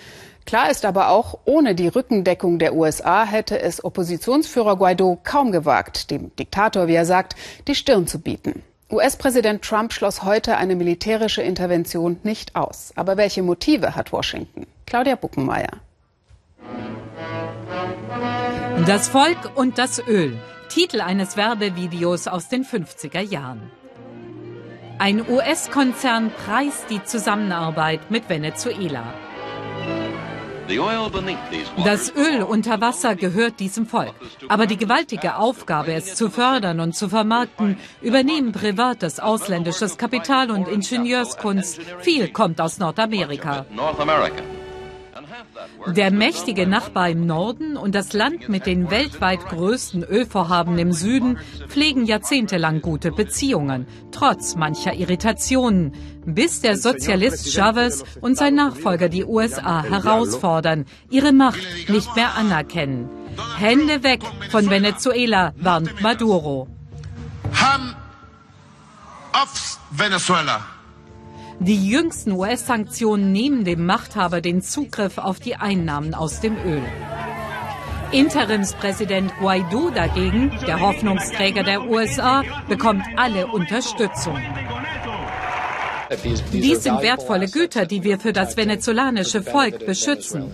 Klar 0.44 0.70
ist 0.70 0.84
aber 0.84 1.10
auch, 1.10 1.38
ohne 1.44 1.74
die 1.74 1.88
Rückendeckung 1.88 2.58
der 2.58 2.74
USA 2.74 3.24
hätte 3.24 3.60
es 3.60 3.84
Oppositionsführer 3.84 4.76
Guaido 4.76 5.18
kaum 5.22 5.52
gewagt, 5.52 6.10
dem 6.10 6.34
Diktator, 6.36 6.88
wie 6.88 6.94
er 6.94 7.04
sagt, 7.04 7.36
die 7.68 7.74
Stirn 7.74 8.06
zu 8.06 8.20
bieten. 8.20 8.62
US-Präsident 8.90 9.62
Trump 9.62 9.92
schloss 9.92 10.22
heute 10.22 10.56
eine 10.56 10.76
militärische 10.76 11.42
Intervention 11.42 12.18
nicht 12.22 12.54
aus. 12.54 12.92
Aber 12.96 13.16
welche 13.16 13.42
Motive 13.42 13.96
hat 13.96 14.12
Washington? 14.12 14.66
Claudia 14.86 15.16
Buckenmeier. 15.16 15.80
Das 18.86 19.08
Volk 19.08 19.52
und 19.56 19.78
das 19.78 20.00
Öl. 20.06 20.38
Titel 20.76 21.00
eines 21.00 21.38
Werbevideos 21.38 22.28
aus 22.28 22.48
den 22.48 22.62
50er 22.62 23.22
Jahren. 23.22 23.62
Ein 24.98 25.26
US-Konzern 25.26 26.30
preist 26.30 26.90
die 26.90 27.02
Zusammenarbeit 27.02 28.10
mit 28.10 28.28
Venezuela. 28.28 29.14
Das 31.82 32.14
Öl 32.14 32.42
unter 32.42 32.78
Wasser 32.82 33.16
gehört 33.16 33.58
diesem 33.58 33.86
Volk. 33.86 34.12
Aber 34.48 34.66
die 34.66 34.76
gewaltige 34.76 35.36
Aufgabe, 35.36 35.94
es 35.94 36.14
zu 36.14 36.28
fördern 36.28 36.80
und 36.80 36.94
zu 36.94 37.08
vermarkten, 37.08 37.78
übernehmen 38.02 38.52
privates 38.52 39.18
ausländisches 39.18 39.96
Kapital 39.96 40.50
und 40.50 40.68
Ingenieurskunst. 40.68 41.80
Viel 42.00 42.28
kommt 42.28 42.60
aus 42.60 42.78
Nordamerika. 42.78 43.64
Der 45.86 46.10
mächtige 46.10 46.66
Nachbar 46.66 47.10
im 47.10 47.26
Norden 47.26 47.76
und 47.76 47.94
das 47.94 48.12
Land 48.12 48.48
mit 48.48 48.66
den 48.66 48.90
weltweit 48.90 49.40
größten 49.46 50.02
Ölvorhaben 50.02 50.78
im 50.78 50.92
Süden 50.92 51.38
pflegen 51.68 52.06
jahrzehntelang 52.06 52.80
gute 52.80 53.12
Beziehungen, 53.12 53.86
trotz 54.12 54.56
mancher 54.56 54.94
Irritationen, 54.94 55.92
bis 56.24 56.60
der 56.60 56.76
Sozialist 56.76 57.52
Chavez 57.52 58.04
und 58.20 58.36
sein 58.36 58.54
Nachfolger 58.54 59.08
die 59.08 59.24
USA 59.24 59.82
herausfordern, 59.82 60.86
ihre 61.10 61.32
Macht 61.32 61.88
nicht 61.88 62.14
mehr 62.16 62.34
anerkennen. 62.34 63.08
Hände 63.58 64.02
weg 64.02 64.22
von 64.50 64.70
Venezuela, 64.70 65.52
warnt 65.56 66.00
Maduro. 66.00 66.68
Hand 67.52 67.96
auf 69.32 69.78
Venezuela. 69.90 70.75
Die 71.60 71.88
jüngsten 71.88 72.32
US-Sanktionen 72.32 73.32
nehmen 73.32 73.64
dem 73.64 73.86
Machthaber 73.86 74.40
den 74.40 74.62
Zugriff 74.62 75.18
auf 75.18 75.40
die 75.40 75.56
Einnahmen 75.56 76.14
aus 76.14 76.40
dem 76.40 76.56
Öl. 76.56 76.82
Interimspräsident 78.12 79.32
Guaido 79.38 79.90
dagegen, 79.90 80.52
der 80.66 80.80
Hoffnungsträger 80.80 81.64
der 81.64 81.88
USA, 81.88 82.42
bekommt 82.68 83.04
alle 83.16 83.46
Unterstützung. 83.48 84.38
Dies 86.52 86.84
sind 86.84 87.02
wertvolle 87.02 87.48
Güter, 87.48 87.84
die 87.84 88.04
wir 88.04 88.20
für 88.20 88.32
das 88.32 88.56
venezolanische 88.56 89.42
Volk 89.42 89.84
beschützen. 89.86 90.52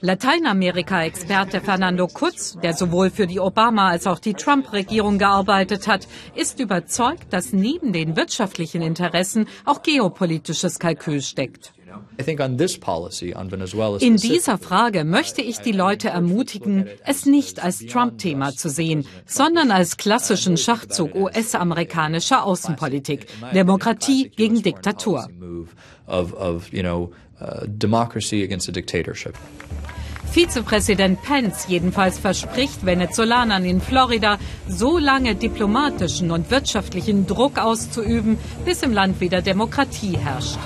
Lateinamerika-Experte 0.00 1.60
Fernando 1.60 2.06
Kutz, 2.06 2.58
der 2.62 2.74
sowohl 2.74 3.10
für 3.10 3.26
die 3.26 3.40
Obama- 3.40 3.88
als 3.88 4.06
auch 4.06 4.18
die 4.18 4.34
Trump-Regierung 4.34 5.18
gearbeitet 5.18 5.88
hat, 5.88 6.06
ist 6.34 6.60
überzeugt, 6.60 7.32
dass 7.32 7.52
neben 7.52 7.92
den 7.92 8.16
wirtschaftlichen 8.16 8.82
Interessen 8.82 9.48
auch 9.64 9.82
geopolitisches 9.82 10.78
Kalkül 10.78 11.22
steckt. 11.22 11.72
In 14.00 14.16
dieser 14.16 14.58
Frage 14.58 15.04
möchte 15.04 15.42
ich 15.42 15.58
die 15.58 15.72
Leute 15.72 16.08
ermutigen, 16.08 16.88
es 17.04 17.26
nicht 17.26 17.62
als 17.62 17.86
Trump-Thema 17.86 18.52
zu 18.52 18.68
sehen, 18.68 19.06
sondern 19.24 19.70
als 19.70 19.96
klassischen 19.96 20.56
Schachzug 20.56 21.14
US-amerikanischer 21.14 22.44
Außenpolitik. 22.44 23.26
Demokratie 23.54 24.30
gegen 24.34 24.62
Diktatur. 24.62 25.28
Vizepräsident 30.30 31.22
Pence 31.22 31.66
jedenfalls 31.68 32.18
verspricht 32.18 32.84
Venezolanern 32.84 33.64
in 33.64 33.80
Florida, 33.80 34.38
so 34.68 34.98
lange 34.98 35.34
diplomatischen 35.34 36.30
und 36.30 36.50
wirtschaftlichen 36.50 37.26
Druck 37.26 37.58
auszuüben, 37.58 38.36
bis 38.64 38.82
im 38.82 38.92
Land 38.92 39.20
wieder 39.20 39.40
Demokratie 39.40 40.18
herrscht. 40.18 40.58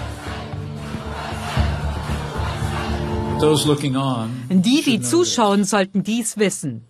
Die, 4.51 4.83
die 4.83 5.01
zuschauen, 5.01 5.65
sollten 5.65 6.03
dies 6.03 6.37
wissen. 6.37 6.85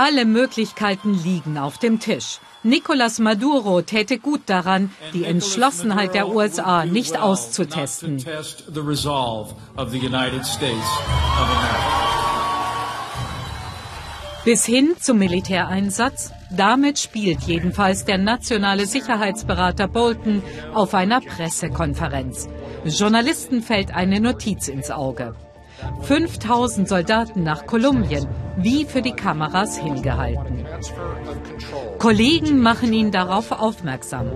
Alle 0.00 0.26
Möglichkeiten 0.26 1.12
liegen 1.12 1.58
auf 1.58 1.78
dem 1.78 1.98
Tisch. 1.98 2.38
Nicolas 2.62 3.18
Maduro 3.18 3.82
täte 3.82 4.20
gut 4.20 4.42
daran, 4.46 4.92
die 5.12 5.24
Entschlossenheit 5.24 6.14
der 6.14 6.28
USA 6.28 6.84
nicht 6.84 7.18
auszutesten. 7.18 8.24
Bis 14.44 14.64
hin 14.64 14.94
zum 15.00 15.18
Militäreinsatz? 15.18 16.30
Damit 16.52 17.00
spielt 17.00 17.42
jedenfalls 17.42 18.04
der 18.04 18.18
nationale 18.18 18.86
Sicherheitsberater 18.86 19.88
Bolton 19.88 20.44
auf 20.74 20.94
einer 20.94 21.20
Pressekonferenz. 21.20 22.48
Journalisten 22.84 23.62
fällt 23.62 23.92
eine 23.92 24.20
Notiz 24.20 24.68
ins 24.68 24.92
Auge. 24.92 25.34
5000 26.02 26.88
Soldaten 26.88 27.42
nach 27.42 27.66
Kolumbien, 27.66 28.26
wie 28.56 28.84
für 28.84 29.02
die 29.02 29.12
Kameras 29.12 29.78
hingehalten. 29.78 30.66
Kollegen 31.98 32.60
machen 32.60 32.92
ihn 32.92 33.10
darauf 33.10 33.52
aufmerksam. 33.52 34.30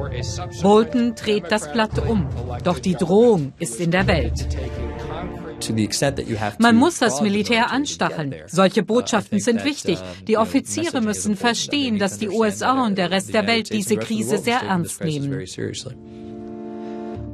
Bolton 0.62 1.14
dreht 1.14 1.50
das 1.50 1.72
Blatt 1.72 1.98
um. 2.06 2.28
Doch 2.64 2.78
die 2.78 2.94
Drohung 2.94 3.52
ist 3.58 3.80
in 3.80 3.90
der 3.90 4.06
Welt. 4.06 4.46
Man 6.58 6.76
muss 6.76 6.98
das 6.98 7.20
Militär 7.20 7.70
anstacheln. 7.70 8.34
Solche 8.46 8.82
Botschaften 8.82 9.38
sind 9.38 9.64
wichtig. 9.64 9.98
Die 10.26 10.36
Offiziere 10.36 11.00
müssen 11.00 11.36
verstehen, 11.36 11.98
dass 11.98 12.18
die 12.18 12.28
USA 12.28 12.84
und 12.84 12.98
der 12.98 13.10
Rest 13.10 13.32
der 13.32 13.46
Welt 13.46 13.72
diese 13.72 13.96
Krise 13.96 14.38
sehr 14.38 14.60
ernst 14.60 15.04
nehmen. 15.04 15.30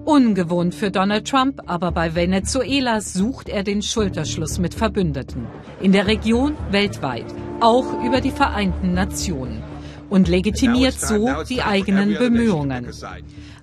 Ungewohnt 0.09 0.75
für 0.75 0.90
Donald 0.90 1.29
Trump, 1.29 1.61
aber 1.66 1.92
bei 1.92 2.14
Venezuela 2.14 3.03
sucht 3.03 3.51
er 3.51 3.62
den 3.62 3.83
Schulterschluss 3.83 4.59
mit 4.59 4.73
Verbündeten. 4.73 5.47
In 5.83 5.92
der 5.92 6.07
Region, 6.07 6.57
weltweit, 6.71 7.27
auch 7.61 8.03
über 8.03 8.23
die 8.23 8.31
Vereinten 8.31 8.94
Nationen. 8.94 9.62
Und 10.09 10.27
legitimiert 10.27 10.99
so 10.99 11.29
die 11.47 11.61
eigenen 11.61 12.14
Bemühungen. 12.14 12.87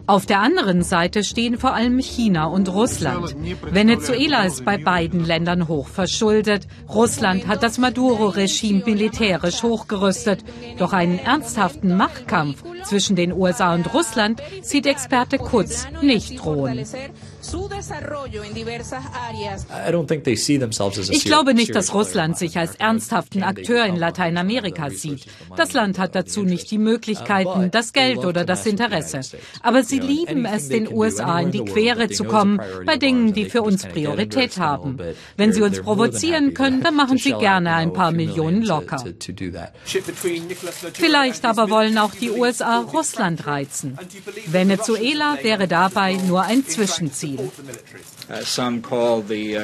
Auf 0.07 0.27
der 0.27 0.39
anderen 0.39 0.83
Seite 0.83 1.23
stehen 1.23 1.57
vor 1.57 1.73
allem 1.73 1.99
China 1.99 2.45
und 2.45 2.69
Russland. 2.69 3.35
Venezuela 3.71 4.43
ist 4.43 4.63
bei 4.63 4.77
beiden 4.77 5.25
Ländern 5.25 5.67
hoch 5.67 5.87
verschuldet. 5.87 6.67
Russland 6.87 7.47
hat 7.47 7.63
das 7.63 7.79
Maduro-Regime 7.79 8.83
militärisch 8.85 9.63
hochgerüstet. 9.63 10.43
Doch 10.77 10.93
einen 10.93 11.17
ernsthaften 11.17 11.97
Machtkampf 11.97 12.63
zwischen 12.83 13.15
den 13.15 13.33
USA 13.33 13.73
und 13.73 13.91
Russland 13.93 14.41
sieht 14.61 14.85
Experte 14.85 15.39
Kutz 15.39 15.87
nicht 16.01 16.39
drohen. 16.39 16.85
Ich 21.10 21.25
glaube 21.25 21.53
nicht, 21.53 21.75
dass 21.75 21.93
Russland 21.93 22.38
sich 22.38 22.58
als 22.58 22.75
ernsthaften 22.75 23.43
Akteur 23.43 23.86
in 23.86 23.95
Lateinamerika 23.95 24.89
sieht. 24.89 25.25
Das 25.55 25.73
Land 25.73 25.99
hat 25.99 26.15
dazu 26.15 26.43
nicht 26.43 26.71
die 26.71 26.77
Möglichkeiten, 26.77 27.71
das 27.71 27.93
Geld 27.93 28.19
oder 28.19 28.45
das 28.45 28.65
Interesse. 28.65 29.21
Aber 29.62 29.84
sie 29.84 29.99
lieben 29.99 30.45
es, 30.45 30.69
den 30.69 30.91
USA 30.91 31.39
in 31.39 31.51
die 31.51 31.63
Quere 31.65 32.10
zu 32.10 32.23
kommen 32.23 32.60
bei 32.86 32.97
Dingen, 32.97 33.34
die 33.34 33.45
für 33.45 33.62
uns 33.62 33.86
Priorität 33.86 34.58
haben. 34.58 34.97
Wenn 35.38 35.53
sie 35.53 35.62
uns 35.62 35.81
provozieren 35.81 36.53
können, 36.53 36.81
dann 36.81 36.95
machen 36.95 37.17
sie 37.17 37.34
gerne 37.34 37.73
ein 37.75 37.93
paar 37.93 38.12
Millionen 38.12 38.63
locker. 38.63 39.03
Vielleicht 40.93 41.45
aber 41.45 41.69
wollen 41.69 41.97
auch 41.97 42.13
die 42.13 42.31
USA 42.31 42.79
Russland 42.79 43.45
reizen. 43.45 43.97
Venezuela 44.47 45.38
wäre 45.41 45.67
dabei 45.67 46.13
nur 46.13 46.43
ein 46.43 46.65
Zwischenziel. 46.65 47.34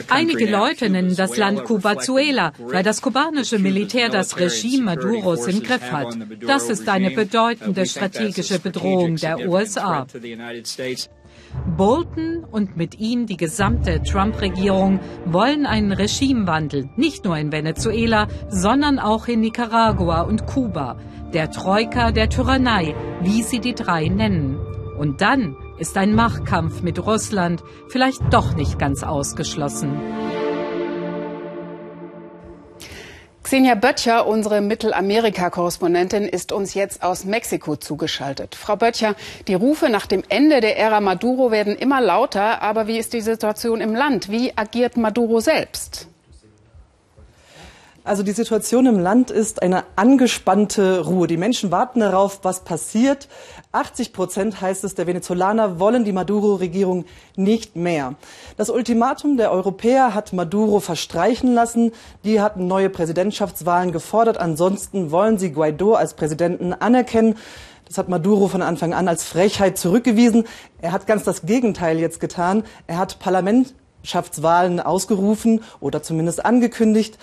Einige 0.09 0.49
Leute 0.49 0.89
nennen 0.89 1.15
das 1.15 1.37
Land 1.37 1.63
Cubazuela, 1.63 2.53
weil 2.59 2.83
das 2.83 3.01
kubanische 3.01 3.59
Militär 3.59 4.09
das 4.09 4.37
Regime 4.37 4.83
Maduros 4.83 5.47
im 5.47 5.63
Griff 5.63 5.91
hat. 5.91 6.17
Das 6.45 6.69
ist 6.69 6.87
eine 6.89 7.11
bedeutende 7.11 7.85
strategische 7.85 8.59
Bedrohung 8.59 9.15
der 9.15 9.47
USA. 9.47 10.05
Bolton 11.75 12.45
und 12.49 12.77
mit 12.77 12.99
ihm 12.99 13.25
die 13.25 13.37
gesamte 13.37 14.01
Trump-Regierung 14.03 14.99
wollen 15.25 15.65
einen 15.65 15.91
Regimewandel, 15.91 16.89
nicht 16.95 17.25
nur 17.25 17.37
in 17.37 17.51
Venezuela, 17.51 18.27
sondern 18.49 18.99
auch 18.99 19.27
in 19.27 19.41
Nicaragua 19.41 20.21
und 20.21 20.45
Kuba, 20.45 20.97
der 21.33 21.51
Troika 21.51 22.11
der 22.11 22.29
Tyrannei, 22.29 22.95
wie 23.21 23.43
sie 23.43 23.59
die 23.59 23.73
drei 23.73 24.07
nennen. 24.07 24.57
Und 24.97 25.21
dann 25.21 25.55
ist 25.81 25.97
ein 25.97 26.13
Machtkampf 26.13 26.83
mit 26.83 27.03
Russland 27.03 27.63
vielleicht 27.89 28.21
doch 28.29 28.53
nicht 28.53 28.77
ganz 28.77 29.01
ausgeschlossen. 29.01 29.99
Xenia 33.41 33.73
Böttcher, 33.73 34.27
unsere 34.27 34.61
Mittelamerika-Korrespondentin, 34.61 36.25
ist 36.25 36.51
uns 36.51 36.75
jetzt 36.75 37.01
aus 37.01 37.25
Mexiko 37.25 37.77
zugeschaltet. 37.77 38.53
Frau 38.53 38.75
Böttcher, 38.75 39.15
die 39.47 39.55
Rufe 39.55 39.89
nach 39.89 40.05
dem 40.05 40.21
Ende 40.29 40.61
der 40.61 40.77
Ära 40.77 41.01
Maduro 41.01 41.49
werden 41.49 41.75
immer 41.75 41.99
lauter. 41.99 42.61
Aber 42.61 42.85
wie 42.85 42.99
ist 42.99 43.11
die 43.13 43.21
Situation 43.21 43.81
im 43.81 43.95
Land? 43.95 44.29
Wie 44.29 44.55
agiert 44.55 44.97
Maduro 44.97 45.39
selbst? 45.39 46.07
Also 48.03 48.23
die 48.23 48.31
Situation 48.31 48.87
im 48.87 48.97
Land 48.97 49.29
ist 49.29 49.61
eine 49.61 49.83
angespannte 49.95 51.05
Ruhe. 51.05 51.27
Die 51.27 51.37
Menschen 51.37 51.69
warten 51.69 51.99
darauf, 51.99 52.39
was 52.43 52.61
passiert. 52.61 53.27
80 53.73 54.11
Prozent 54.11 54.59
heißt 54.59 54.83
es, 54.83 54.95
der 54.95 55.07
Venezolaner 55.07 55.79
wollen 55.79 56.03
die 56.03 56.11
Maduro-Regierung 56.11 57.05
nicht 57.37 57.77
mehr. 57.77 58.15
Das 58.57 58.69
Ultimatum 58.69 59.37
der 59.37 59.51
Europäer 59.51 60.13
hat 60.13 60.33
Maduro 60.33 60.81
verstreichen 60.81 61.53
lassen. 61.53 61.93
Die 62.25 62.41
hatten 62.41 62.67
neue 62.67 62.89
Präsidentschaftswahlen 62.89 63.93
gefordert. 63.93 64.37
Ansonsten 64.37 65.11
wollen 65.11 65.37
sie 65.37 65.53
Guaido 65.53 65.93
als 65.93 66.15
Präsidenten 66.15 66.73
anerkennen. 66.73 67.37
Das 67.85 67.97
hat 67.97 68.09
Maduro 68.09 68.49
von 68.49 68.61
Anfang 68.61 68.93
an 68.93 69.07
als 69.07 69.23
Frechheit 69.23 69.77
zurückgewiesen. 69.77 70.45
Er 70.81 70.91
hat 70.91 71.07
ganz 71.07 71.23
das 71.23 71.45
Gegenteil 71.45 71.97
jetzt 71.97 72.19
getan. 72.19 72.63
Er 72.87 72.97
hat 72.97 73.19
Parlamentschaftswahlen 73.19 74.81
ausgerufen 74.81 75.63
oder 75.79 76.03
zumindest 76.03 76.43
angekündigt. 76.43 77.17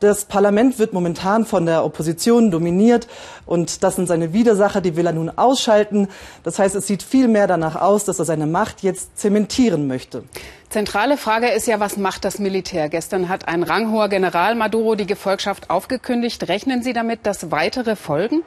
Das 0.00 0.24
Parlament 0.24 0.78
wird 0.78 0.94
momentan 0.94 1.44
von 1.44 1.66
der 1.66 1.84
Opposition 1.84 2.50
dominiert 2.50 3.06
und 3.44 3.82
das 3.84 3.96
sind 3.96 4.06
seine 4.06 4.32
Widersacher, 4.32 4.80
die 4.80 4.96
will 4.96 5.04
er 5.04 5.12
nun 5.12 5.28
ausschalten. 5.28 6.08
Das 6.42 6.58
heißt, 6.58 6.74
es 6.74 6.86
sieht 6.86 7.02
viel 7.02 7.28
mehr 7.28 7.46
danach 7.46 7.76
aus, 7.76 8.06
dass 8.06 8.18
er 8.18 8.24
seine 8.24 8.46
Macht 8.46 8.82
jetzt 8.82 9.18
zementieren 9.18 9.86
möchte. 9.86 10.24
Zentrale 10.70 11.18
Frage 11.18 11.48
ist 11.48 11.66
ja, 11.66 11.80
was 11.80 11.98
macht 11.98 12.24
das 12.24 12.38
Militär? 12.38 12.88
Gestern 12.88 13.28
hat 13.28 13.46
ein 13.46 13.62
ranghoher 13.62 14.08
General 14.08 14.54
Maduro 14.54 14.94
die 14.94 15.06
Gefolgschaft 15.06 15.68
aufgekündigt. 15.68 16.48
Rechnen 16.48 16.82
Sie 16.82 16.94
damit, 16.94 17.26
dass 17.26 17.50
weitere 17.50 17.94
folgen? 17.94 18.42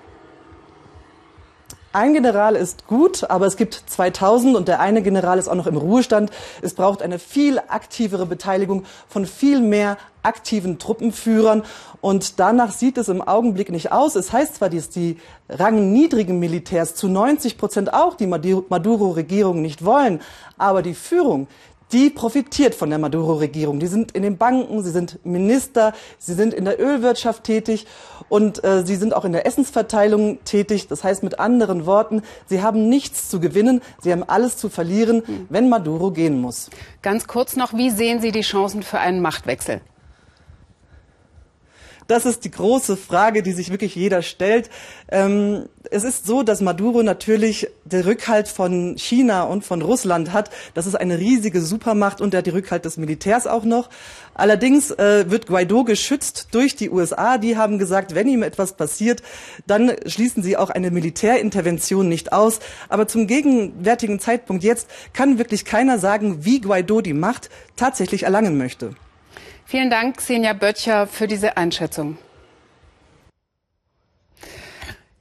Ein 1.95 2.13
General 2.13 2.55
ist 2.55 2.87
gut, 2.87 3.29
aber 3.29 3.45
es 3.45 3.55
gibt 3.55 3.75
2000 3.85 4.55
und 4.55 4.67
der 4.67 4.79
eine 4.79 5.03
General 5.03 5.37
ist 5.37 5.47
auch 5.47 5.53
noch 5.53 5.67
im 5.67 5.77
Ruhestand. 5.77 6.31
Es 6.63 6.73
braucht 6.73 7.03
eine 7.03 7.19
viel 7.19 7.59
aktivere 7.59 8.25
Beteiligung 8.25 8.83
von 9.07 9.27
viel 9.27 9.61
mehr 9.61 9.99
aktiven 10.23 10.79
Truppenführern. 10.79 11.61
Und 12.01 12.39
danach 12.39 12.71
sieht 12.71 12.97
es 12.97 13.09
im 13.09 13.21
Augenblick 13.21 13.69
nicht 13.71 13.91
aus. 13.91 14.15
Es 14.15 14.33
heißt 14.33 14.55
zwar, 14.55 14.71
dass 14.71 14.89
die 14.89 15.17
rangniedrigen 15.49 16.39
Militärs 16.39 16.95
zu 16.95 17.09
90 17.09 17.59
Prozent 17.59 17.93
auch 17.93 18.15
die 18.15 18.25
Maduro-Regierung 18.25 19.61
nicht 19.61 19.85
wollen, 19.85 20.19
aber 20.57 20.81
die 20.81 20.95
Führung, 20.95 21.47
die 21.93 22.09
profitiert 22.09 22.75
von 22.75 22.89
der 22.89 22.99
Maduro-Regierung. 22.99 23.79
Die 23.79 23.87
sind 23.87 24.11
in 24.11 24.23
den 24.23 24.37
Banken, 24.37 24.83
sie 24.83 24.91
sind 24.91 25.23
Minister, 25.23 25.93
sie 26.17 26.33
sind 26.33 26.53
in 26.53 26.65
der 26.65 26.81
Ölwirtschaft 26.81 27.43
tätig 27.43 27.85
und 28.29 28.63
äh, 28.63 28.83
sie 28.85 28.95
sind 28.95 29.15
auch 29.15 29.25
in 29.25 29.31
der 29.31 29.45
Essensverteilung 29.45 30.43
tätig. 30.43 30.87
Das 30.87 31.03
heißt 31.03 31.23
mit 31.23 31.39
anderen 31.39 31.85
Worten, 31.85 32.23
sie 32.47 32.61
haben 32.61 32.89
nichts 32.89 33.29
zu 33.29 33.39
gewinnen, 33.39 33.81
sie 34.01 34.11
haben 34.11 34.23
alles 34.23 34.57
zu 34.57 34.69
verlieren, 34.69 35.23
wenn 35.49 35.69
Maduro 35.69 36.11
gehen 36.11 36.41
muss. 36.41 36.69
Ganz 37.01 37.27
kurz 37.27 37.55
noch, 37.55 37.73
wie 37.73 37.91
sehen 37.91 38.21
Sie 38.21 38.31
die 38.31 38.41
Chancen 38.41 38.83
für 38.83 38.99
einen 38.99 39.21
Machtwechsel? 39.21 39.81
Das 42.13 42.27
ist 42.27 42.45
die 42.45 42.51
große 42.51 42.95
Frage, 42.95 43.41
die 43.41 43.53
sich 43.53 43.71
wirklich 43.71 43.95
jeder 43.95 44.21
stellt. 44.21 44.69
Ähm, 45.09 45.65
es 45.89 46.03
ist 46.03 46.27
so, 46.27 46.43
dass 46.43 46.61
Maduro 46.61 47.01
natürlich 47.01 47.67
den 47.85 48.01
Rückhalt 48.01 48.47
von 48.47 48.99
China 48.99 49.45
und 49.45 49.65
von 49.65 49.81
Russland 49.81 50.31
hat. 50.31 50.51
Das 50.75 50.85
ist 50.85 50.93
eine 50.93 51.17
riesige 51.17 51.59
Supermacht 51.59 52.21
und 52.21 52.35
er 52.35 52.37
hat 52.37 52.45
die 52.45 52.51
Rückhalt 52.51 52.85
des 52.85 52.97
Militärs 52.97 53.47
auch 53.47 53.63
noch. 53.63 53.89
Allerdings 54.35 54.91
äh, 54.91 55.31
wird 55.31 55.47
Guaido 55.47 55.85
geschützt 55.85 56.49
durch 56.51 56.75
die 56.75 56.91
USA. 56.91 57.39
Die 57.39 57.57
haben 57.57 57.79
gesagt, 57.79 58.13
wenn 58.13 58.27
ihm 58.27 58.43
etwas 58.43 58.73
passiert, 58.73 59.23
dann 59.65 59.93
schließen 60.05 60.43
sie 60.43 60.55
auch 60.55 60.69
eine 60.69 60.91
Militärintervention 60.91 62.07
nicht 62.07 62.31
aus. 62.31 62.59
Aber 62.89 63.07
zum 63.07 63.25
gegenwärtigen 63.25 64.19
Zeitpunkt 64.19 64.63
jetzt 64.63 64.87
kann 65.13 65.39
wirklich 65.39 65.65
keiner 65.65 65.97
sagen, 65.97 66.45
wie 66.45 66.61
Guaido 66.61 67.01
die 67.01 67.13
Macht 67.13 67.49
tatsächlich 67.75 68.21
erlangen 68.21 68.55
möchte. 68.55 68.93
Vielen 69.65 69.89
Dank, 69.89 70.17
Xenia 70.17 70.53
Böttcher, 70.53 71.07
für 71.07 71.27
diese 71.27 71.57
Einschätzung. 71.57 72.17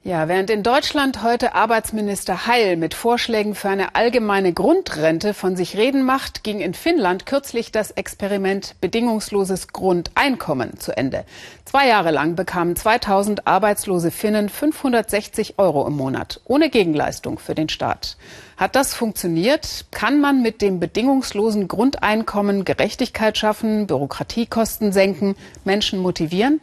Ja, 0.05 0.27
während 0.27 0.49
in 0.49 0.63
Deutschland 0.63 1.23
heute 1.23 1.55
Arbeitsminister 1.55 2.45
Heil 2.45 2.75
mit 2.75 2.93
Vorschlägen 2.93 3.55
für 3.55 3.69
eine 3.69 3.95
allgemeine 3.95 4.51
Grundrente 4.51 5.33
von 5.33 5.55
sich 5.55 5.77
reden 5.77 6.03
macht, 6.03 6.43
ging 6.43 6.59
in 6.59 6.73
Finnland 6.73 7.25
kürzlich 7.25 7.71
das 7.71 7.91
Experiment 7.91 8.75
bedingungsloses 8.81 9.69
Grundeinkommen 9.69 10.77
zu 10.77 10.91
Ende. 10.97 11.23
Zwei 11.63 11.87
Jahre 11.87 12.11
lang 12.11 12.35
bekamen 12.35 12.75
2000 12.75 13.47
arbeitslose 13.47 14.11
Finnen 14.11 14.49
560 14.49 15.57
Euro 15.57 15.87
im 15.87 15.93
Monat 15.93 16.41
ohne 16.43 16.69
Gegenleistung 16.69 17.39
für 17.39 17.55
den 17.55 17.69
Staat. 17.69 18.17
Hat 18.57 18.75
das 18.75 18.93
funktioniert? 18.93 19.85
Kann 19.91 20.21
man 20.21 20.41
mit 20.41 20.61
dem 20.61 20.79
bedingungslosen 20.79 21.67
Grundeinkommen 21.67 22.65
Gerechtigkeit 22.65 23.37
schaffen, 23.37 23.87
Bürokratiekosten 23.87 24.91
senken, 24.91 25.35
Menschen 25.63 25.99
motivieren? 25.99 26.61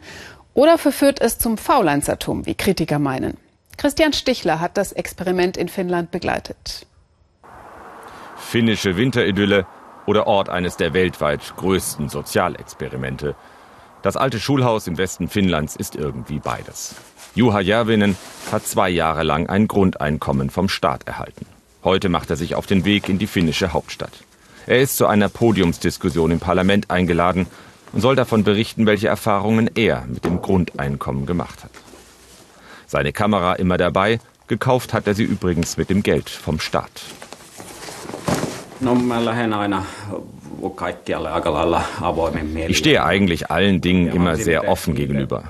Oder 0.53 0.77
verführt 0.77 1.21
es 1.21 1.37
zum 1.37 1.57
Faulenzertum, 1.57 2.45
wie 2.45 2.55
Kritiker 2.55 2.99
meinen? 2.99 3.37
Christian 3.77 4.13
Stichler 4.13 4.59
hat 4.59 4.77
das 4.77 4.91
Experiment 4.91 5.57
in 5.57 5.69
Finnland 5.69 6.11
begleitet. 6.11 6.85
Finnische 8.37 8.97
Winteridylle 8.97 9.65
oder 10.05 10.27
Ort 10.27 10.49
eines 10.49 10.75
der 10.75 10.93
weltweit 10.93 11.55
größten 11.55 12.09
Sozialexperimente. 12.09 13.35
Das 14.01 14.17
alte 14.17 14.39
Schulhaus 14.39 14.87
im 14.87 14.97
Westen 14.97 15.29
Finnlands 15.29 15.75
ist 15.75 15.95
irgendwie 15.95 16.39
beides. 16.39 16.95
Juha 17.33 17.61
Järvinen 17.61 18.17
hat 18.51 18.67
zwei 18.67 18.89
Jahre 18.89 19.23
lang 19.23 19.47
ein 19.47 19.67
Grundeinkommen 19.67 20.49
vom 20.49 20.67
Staat 20.67 21.07
erhalten. 21.07 21.45
Heute 21.83 22.09
macht 22.09 22.29
er 22.29 22.35
sich 22.35 22.55
auf 22.55 22.65
den 22.65 22.83
Weg 22.83 23.07
in 23.09 23.19
die 23.19 23.27
finnische 23.27 23.73
Hauptstadt. 23.73 24.11
Er 24.67 24.81
ist 24.81 24.97
zu 24.97 25.07
einer 25.07 25.29
Podiumsdiskussion 25.29 26.31
im 26.31 26.39
Parlament 26.39 26.91
eingeladen 26.91 27.47
und 27.93 28.01
soll 28.01 28.15
davon 28.15 28.43
berichten, 28.43 28.85
welche 28.85 29.07
Erfahrungen 29.07 29.69
er 29.75 30.05
mit 30.07 30.25
dem 30.25 30.41
Grundeinkommen 30.41 31.25
gemacht 31.25 31.63
hat. 31.63 31.71
Seine 32.87 33.13
Kamera 33.13 33.53
immer 33.53 33.77
dabei, 33.77 34.19
gekauft 34.47 34.93
hat 34.93 35.07
er 35.07 35.13
sie 35.13 35.23
übrigens 35.23 35.77
mit 35.77 35.89
dem 35.89 36.03
Geld 36.03 36.29
vom 36.29 36.59
Staat. 36.59 36.91
Ich 42.67 42.77
stehe 42.77 43.03
eigentlich 43.03 43.51
allen 43.51 43.81
Dingen 43.81 44.07
immer 44.07 44.35
sehr 44.35 44.67
offen 44.67 44.95
gegenüber. 44.95 45.43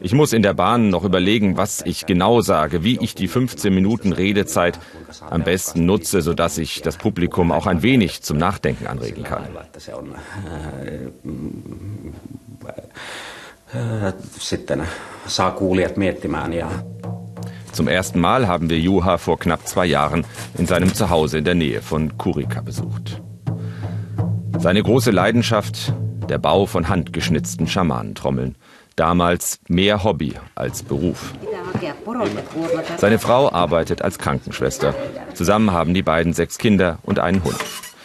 Ich 0.00 0.12
muss 0.12 0.32
in 0.32 0.42
der 0.42 0.54
Bahn 0.54 0.90
noch 0.90 1.04
überlegen, 1.04 1.56
was 1.56 1.82
ich 1.82 2.06
genau 2.06 2.40
sage, 2.40 2.84
wie 2.84 2.98
ich 3.00 3.14
die 3.14 3.28
15 3.28 3.74
Minuten 3.74 4.12
Redezeit 4.12 4.78
am 5.28 5.42
besten 5.42 5.86
nutze, 5.86 6.20
sodass 6.20 6.58
ich 6.58 6.82
das 6.82 6.96
Publikum 6.96 7.50
auch 7.50 7.66
ein 7.66 7.82
wenig 7.82 8.22
zum 8.22 8.36
Nachdenken 8.36 8.86
anregen 8.86 9.24
kann. 9.24 9.44
Zum 17.72 17.88
ersten 17.88 18.20
Mal 18.20 18.46
haben 18.46 18.70
wir 18.70 18.78
Juha 18.78 19.18
vor 19.18 19.38
knapp 19.38 19.66
zwei 19.66 19.86
Jahren 19.86 20.24
in 20.56 20.66
seinem 20.66 20.94
Zuhause 20.94 21.38
in 21.38 21.44
der 21.44 21.54
Nähe 21.54 21.82
von 21.82 22.16
Kurika 22.16 22.60
besucht. 22.60 23.20
Seine 24.58 24.82
große 24.82 25.10
Leidenschaft, 25.10 25.92
der 26.28 26.38
Bau 26.38 26.66
von 26.66 26.88
handgeschnitzten 26.88 27.66
Schamanentrommeln 27.66 28.56
damals 28.96 29.60
mehr 29.68 30.02
Hobby 30.02 30.34
als 30.54 30.82
Beruf. 30.82 31.34
Seine 32.96 33.18
Frau 33.18 33.52
arbeitet 33.52 34.02
als 34.02 34.18
Krankenschwester. 34.18 34.94
Zusammen 35.34 35.70
haben 35.70 35.94
die 35.94 36.02
beiden 36.02 36.32
sechs 36.32 36.58
Kinder 36.58 36.98
und 37.02 37.18
einen 37.18 37.44
Hund. 37.44 37.58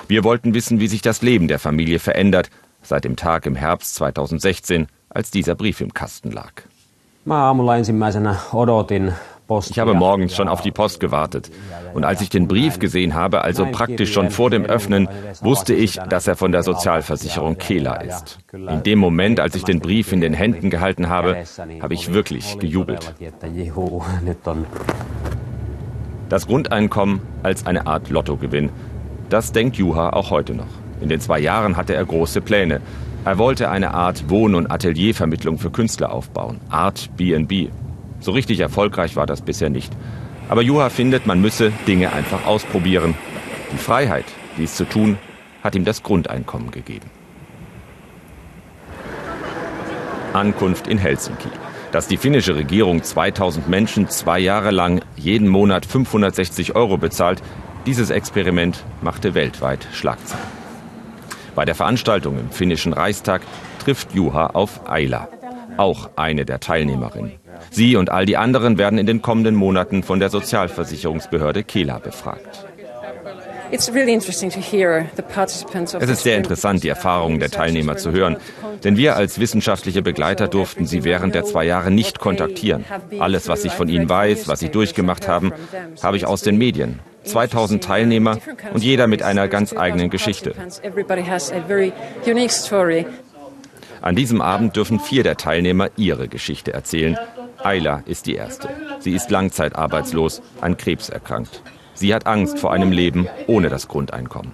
Wir 0.08 0.24
wollten 0.24 0.54
wissen, 0.54 0.80
wie 0.80 0.88
sich 0.88 1.02
das 1.02 1.22
Leben 1.22 1.48
der 1.48 1.60
Familie 1.60 2.00
verändert 2.00 2.50
seit 2.84 3.04
dem 3.06 3.16
Tag 3.16 3.46
im 3.46 3.56
Herbst 3.56 3.96
2016, 3.96 4.88
als 5.10 5.32
dieser 5.32 5.56
Brief 5.56 5.82
im 5.82 5.94
Kasten 5.94 6.32
lag. 6.32 6.52
Ich 9.70 9.80
habe 9.80 9.94
morgens 9.94 10.36
schon 10.36 10.48
auf 10.48 10.62
die 10.62 10.72
Post 10.72 11.00
gewartet. 11.00 11.52
Und 11.94 12.06
als 12.06 12.22
ich 12.22 12.30
den 12.30 12.48
Brief 12.48 12.80
gesehen 12.80 13.14
habe, 13.14 13.44
also 13.44 13.66
praktisch 13.66 14.14
schon 14.14 14.30
vor 14.30 14.50
dem 14.50 14.66
Öffnen, 14.66 15.10
wusste 15.42 15.74
ich, 15.74 15.96
dass 15.96 16.28
er 16.28 16.36
von 16.36 16.52
der 16.52 16.64
Sozialversicherung 16.64 17.58
Kela 17.58 17.96
ist. 17.96 18.40
In 18.54 18.84
dem 18.84 19.00
Moment, 19.00 19.40
als 19.40 19.56
ich 19.56 19.64
den 19.64 19.80
Brief 19.80 20.12
in 20.12 20.22
den 20.22 20.34
Händen 20.34 20.70
gehalten 20.70 21.10
habe, 21.10 21.44
habe 21.82 21.94
ich 21.94 22.14
wirklich 22.14 22.60
gejubelt. 22.60 23.14
Das 26.30 26.48
Grundeinkommen 26.48 27.22
als 27.44 27.66
eine 27.66 27.88
Art 27.88 28.10
Lottogewinn. 28.10 28.70
Das 29.30 29.52
denkt 29.52 29.76
Juha 29.76 30.12
auch 30.12 30.32
heute 30.32 30.54
noch. 30.54 30.68
In 31.02 31.10
den 31.10 31.20
zwei 31.20 31.40
Jahren 31.40 31.76
hatte 31.76 31.94
er 31.94 32.06
große 32.06 32.42
Pläne. 32.42 32.80
Er 33.26 33.38
wollte 33.38 33.70
eine 33.70 33.94
Art 33.94 34.30
Wohn- 34.30 34.56
und 34.56 34.72
Ateliervermittlung 34.72 35.58
für 35.58 35.72
Künstler 35.72 36.12
aufbauen, 36.12 36.60
Art 36.70 37.10
B&B. 37.18 37.70
So 38.22 38.32
richtig 38.32 38.60
erfolgreich 38.60 39.16
war 39.16 39.26
das 39.26 39.42
bisher 39.42 39.70
nicht. 39.70 39.92
Aber 40.48 40.62
Juha 40.62 40.90
findet, 40.90 41.26
man 41.26 41.42
müsse 41.42 41.72
Dinge 41.88 42.14
einfach 42.14 42.46
ausprobieren. 42.46 43.16
Die 43.74 43.78
Freiheit, 43.78 44.26
dies 44.58 44.76
zu 44.76 44.86
tun, 44.86 45.18
hat 45.64 45.76
ihm 45.76 45.86
das 45.86 46.04
Grundeinkommen 46.04 46.72
gegeben. 46.72 47.10
Ankunft 50.34 50.88
in 50.88 50.98
Helsinki. 50.98 51.50
Dass 51.92 52.08
die 52.08 52.18
finnische 52.18 52.56
Regierung 52.56 53.04
2000 53.04 53.68
Menschen 53.68 54.08
zwei 54.08 54.40
Jahre 54.40 54.72
lang 54.72 55.02
jeden 55.18 55.48
Monat 55.48 55.86
560 55.86 56.76
Euro 56.76 56.98
bezahlt, 56.98 57.42
dieses 57.86 58.12
Experiment 58.12 58.86
machte 59.02 59.34
weltweit 59.34 59.88
Schlagzeilen. 59.92 60.46
Bei 61.56 61.66
der 61.66 61.76
Veranstaltung 61.76 62.40
im 62.40 62.50
finnischen 62.50 62.94
Reichstag 62.94 63.42
trifft 63.84 64.14
Juha 64.14 64.48
auf 64.48 64.90
Aila, 64.90 65.28
auch 65.78 66.12
eine 66.16 66.46
der 66.46 66.60
Teilnehmerinnen. 66.60 67.41
Sie 67.70 67.96
und 67.96 68.10
all 68.10 68.26
die 68.26 68.38
anderen 68.38 68.78
werden 68.78 68.98
in 68.98 69.06
den 69.06 69.22
kommenden 69.22 69.56
Monaten 69.56 70.04
von 70.04 70.20
der 70.20 70.30
Sozialversicherungsbehörde 70.30 71.64
Kela 71.64 72.00
befragt. 72.00 72.66
Es 73.72 73.88
ist 76.10 76.24
sehr 76.24 76.38
interessant, 76.38 76.84
die 76.84 76.90
Erfahrungen 76.90 77.40
der 77.40 77.50
Teilnehmer 77.50 77.96
zu 77.96 78.12
hören, 78.12 78.36
denn 78.84 78.98
wir 78.98 79.16
als 79.16 79.40
wissenschaftliche 79.40 80.02
Begleiter 80.02 80.50
durften 80.50 80.86
sie 80.86 81.06
während 81.06 81.36
der 81.36 81.46
zwei 81.46 81.64
Jahre 81.66 81.90
nicht 81.90 82.20
kontaktieren. 82.20 82.84
Alles, 83.20 83.48
was 83.48 83.64
ich 83.64 83.72
von 83.72 83.88
ihnen 83.88 84.10
weiß, 84.10 84.48
was 84.50 84.60
sie 84.60 84.70
durchgemacht 84.70 85.28
haben, 85.28 85.54
habe 86.04 86.18
ich 86.18 86.26
aus 86.26 86.42
den 86.42 86.58
Medien. 86.58 87.00
2000 87.24 87.84
Teilnehmer 87.84 88.40
und 88.74 88.84
jeder 88.84 89.08
mit 89.08 89.24
einer 89.24 89.48
ganz 89.48 89.74
eigenen 89.74 90.10
Geschichte. 90.10 90.54
An 94.02 94.16
diesem 94.16 94.42
Abend 94.42 94.76
dürfen 94.76 95.00
vier 95.00 95.24
der 95.24 95.38
Teilnehmer 95.38 95.90
ihre 95.96 96.28
Geschichte 96.28 96.74
erzählen. 96.74 97.18
Ayla 97.64 98.04
ist 98.06 98.26
die 98.26 98.36
erste. 98.36 98.70
Sie 99.00 99.14
ist 99.14 99.32
langzeitarbeitslos, 99.32 100.42
an 100.62 100.78
Krebs 100.78 101.10
erkrankt. 101.10 101.62
Sie 101.94 102.14
hat 102.14 102.26
Angst 102.28 102.60
vor 102.60 102.74
einem 102.74 102.92
Leben 102.92 103.28
ohne 103.48 103.70
das 103.70 103.88
Grundeinkommen. 103.88 104.54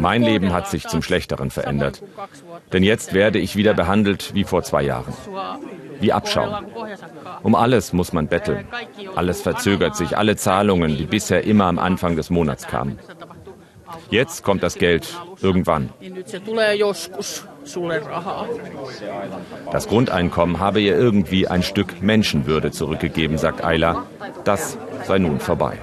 Mein 0.00 0.22
Leben 0.22 0.52
hat 0.52 0.68
sich 0.68 0.86
zum 0.88 1.02
Schlechteren 1.02 1.50
verändert. 1.50 2.02
Denn 2.72 2.82
jetzt 2.82 3.12
werde 3.14 3.38
ich 3.38 3.56
wieder 3.56 3.74
behandelt 3.74 4.34
wie 4.34 4.44
vor 4.44 4.62
zwei 4.62 4.82
Jahren. 4.82 5.12
Wie 6.00 6.12
Abschaum. 6.12 6.66
Um 7.42 7.54
alles 7.54 7.92
muss 7.92 8.12
man 8.12 8.26
betteln. 8.26 8.66
Alles 9.14 9.40
verzögert 9.40 9.96
sich, 9.96 10.16
alle 10.16 10.36
Zahlungen, 10.36 10.96
die 10.96 11.06
bisher 11.06 11.44
immer 11.44 11.66
am 11.66 11.78
Anfang 11.78 12.16
des 12.16 12.30
Monats 12.30 12.66
kamen. 12.66 12.98
Jetzt 14.10 14.42
kommt 14.42 14.62
das 14.62 14.74
Geld 14.74 15.06
irgendwann. 15.40 15.90
Das 19.72 19.88
Grundeinkommen 19.88 20.60
habe 20.60 20.80
ihr 20.80 20.96
irgendwie 20.96 21.48
ein 21.48 21.62
Stück 21.62 22.00
Menschenwürde 22.00 22.70
zurückgegeben, 22.70 23.38
sagt 23.38 23.64
Ayla. 23.64 24.06
Das 24.44 24.78
sei 25.04 25.18
nun 25.18 25.40
vorbei. 25.40 25.78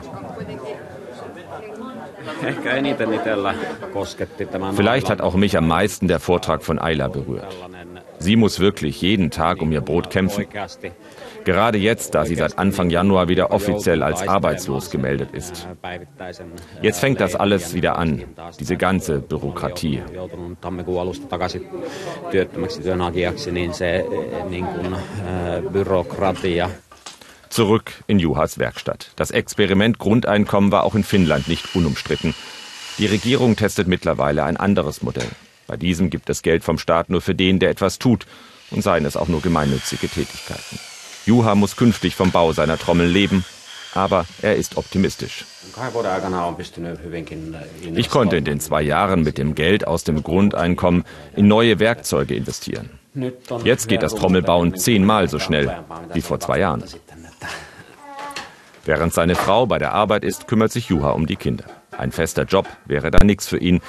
Vielleicht 4.76 5.10
hat 5.10 5.22
auch 5.22 5.36
mich 5.36 5.58
am 5.58 5.68
meisten 5.68 6.08
der 6.08 6.20
Vortrag 6.20 6.64
von 6.64 6.80
Ayla 6.80 7.08
berührt. 7.08 7.56
Sie 8.20 8.36
muss 8.36 8.60
wirklich 8.60 9.02
jeden 9.02 9.32
Tag 9.32 9.62
um 9.62 9.72
ihr 9.72 9.82
Brot 9.82 10.10
kämpfen. 10.10 10.46
Gerade 11.46 11.78
jetzt, 11.78 12.16
da 12.16 12.26
sie 12.26 12.36
seit 12.36 12.58
Anfang 12.58 12.90
Januar 12.90 13.28
wieder 13.28 13.52
offiziell 13.52 14.04
als 14.04 14.28
arbeitslos 14.28 14.90
gemeldet 14.90 15.30
ist. 15.34 15.68
Jetzt 16.82 17.00
fängt 17.00 17.20
das 17.20 17.36
alles 17.36 17.74
wieder 17.74 17.98
an, 17.98 18.24
diese 18.60 18.78
ganze 18.78 19.20
Bürokratie. 19.20 20.02
Zurück 27.50 27.92
in 28.08 28.20
Juhas 28.20 28.58
Werkstatt. 28.58 29.12
Das 29.16 29.32
Experiment 29.32 30.00
Grundeinkommen 30.00 30.72
war 30.72 30.84
auch 30.84 30.96
in 30.96 31.04
Finnland 31.04 31.48
nicht 31.48 31.76
unumstritten. 31.76 32.34
Die 32.98 33.06
Regierung 33.06 33.56
testet 33.56 33.88
mittlerweile 33.88 34.44
ein 34.44 34.58
anderes 34.58 35.02
Modell. 35.02 35.30
Bei 35.68 35.78
diesem 35.78 36.10
gibt 36.10 36.30
es 36.30 36.42
Geld 36.42 36.64
vom 36.64 36.78
Staat 36.78 37.10
nur 37.10 37.22
für 37.22 37.36
den, 37.36 37.60
der 37.60 37.70
etwas 37.70 38.00
tut, 38.00 38.26
und 38.72 38.82
seien 38.82 39.06
es 39.06 39.16
auch 39.16 39.28
nur 39.28 39.42
gemeinnützige 39.42 40.08
Tätigkeiten. 40.08 40.80
Juha 41.26 41.56
muss 41.56 41.76
künftig 41.76 42.16
vom 42.16 42.32
Bau 42.32 42.52
seiner 42.52 42.78
Trommel 42.78 43.08
leben, 43.08 43.46
aber 43.94 44.26
er 44.42 44.56
ist 44.56 44.78
optimistisch. 44.78 45.46
Ich 47.96 48.10
konnte 48.10 48.38
in 48.38 48.46
den 48.46 48.60
zwei 48.60 48.82
Jahren 48.82 49.24
mit 49.24 49.38
dem 49.38 49.56
Geld 49.56 49.88
aus 49.88 50.04
dem 50.04 50.24
Grundeinkommen 50.24 51.04
in 51.36 51.48
neue 51.48 51.80
Werkzeuge 51.80 52.36
investieren. 52.36 52.90
Jetzt 53.64 53.88
geht 53.88 54.04
das 54.04 54.16
Trommelbauen 54.16 54.76
zehnmal 54.76 55.30
so 55.30 55.40
schnell 55.40 55.84
wie 56.14 56.22
vor 56.22 56.40
zwei 56.40 56.60
Jahren. 56.60 56.84
Während 58.86 59.14
seine 59.14 59.36
Frau 59.36 59.66
bei 59.66 59.78
der 59.78 59.94
Arbeit 59.94 60.26
ist, 60.26 60.48
kümmert 60.48 60.72
sich 60.72 60.90
Juha 60.90 61.12
um 61.12 61.26
die 61.26 61.38
Kinder. 61.38 61.66
Ein 61.98 62.12
fester 62.12 62.44
Job 62.44 62.68
wäre 62.86 63.12
da 63.12 63.24
nichts 63.24 63.48
für 63.48 63.58
ihn. 63.58 63.82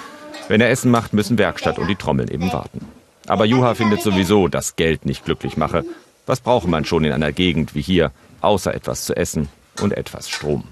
Wenn 0.47 0.61
er 0.61 0.71
Essen 0.71 0.91
macht, 0.91 1.15
müssen 1.15 1.39
Werkstatt 1.39 1.79
und 1.79 1.89
die 1.89 1.97
Trommeln 1.97 2.29
eben 2.31 2.53
warten. 2.53 2.87
Aber 3.27 3.47
Juha 3.47 3.75
findet 3.75 4.03
sowieso, 4.03 4.49
dass 4.49 4.77
Geld 4.77 5.07
nicht 5.07 5.25
glücklich 5.25 5.57
mache. 5.57 5.85
Was 6.27 6.41
brauche 6.41 6.69
man 6.69 6.87
schon 6.87 7.05
in 7.05 7.13
einer 7.13 7.33
Gegend 7.33 7.75
wie 7.75 7.83
hier, 7.83 8.11
außer 8.41 8.75
etwas 8.75 9.05
zu 9.05 9.15
essen 9.15 9.51
und 9.83 9.93
etwas 9.93 10.31
Strom? 10.31 10.65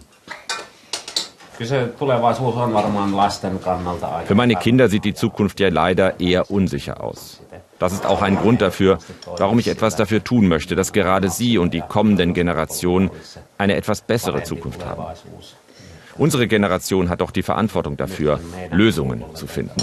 Für 1.59 1.95
meine 4.35 4.57
Kinder 4.57 4.89
sieht 4.89 5.05
die 5.05 5.15
Zukunft 5.15 5.61
ja 5.61 5.69
leider 5.69 6.19
eher 6.19 6.51
unsicher 6.51 7.05
aus. 7.05 7.41
Das 7.79 7.93
ist 7.93 8.07
auch 8.07 8.23
ein 8.23 8.37
Grund 8.37 8.63
dafür, 8.63 8.99
warum 9.37 9.59
ich 9.59 9.69
etwas 9.69 9.97
dafür 9.97 10.25
tun 10.25 10.49
möchte, 10.49 10.75
dass 10.75 10.93
gerade 10.93 11.29
Sie 11.29 11.59
und 11.59 11.75
die 11.75 11.83
kommenden 11.83 12.33
Generationen 12.33 13.11
eine 13.59 13.77
etwas 13.77 14.01
bessere 14.01 14.45
Zukunft 14.45 14.87
haben. 14.87 15.05
Unsere 16.17 16.47
Generation 16.47 17.11
hat 17.11 17.21
doch 17.21 17.31
die 17.31 17.43
Verantwortung 17.43 17.97
dafür, 17.97 18.41
Lösungen 18.71 19.23
zu 19.35 19.47
finden. 19.47 19.83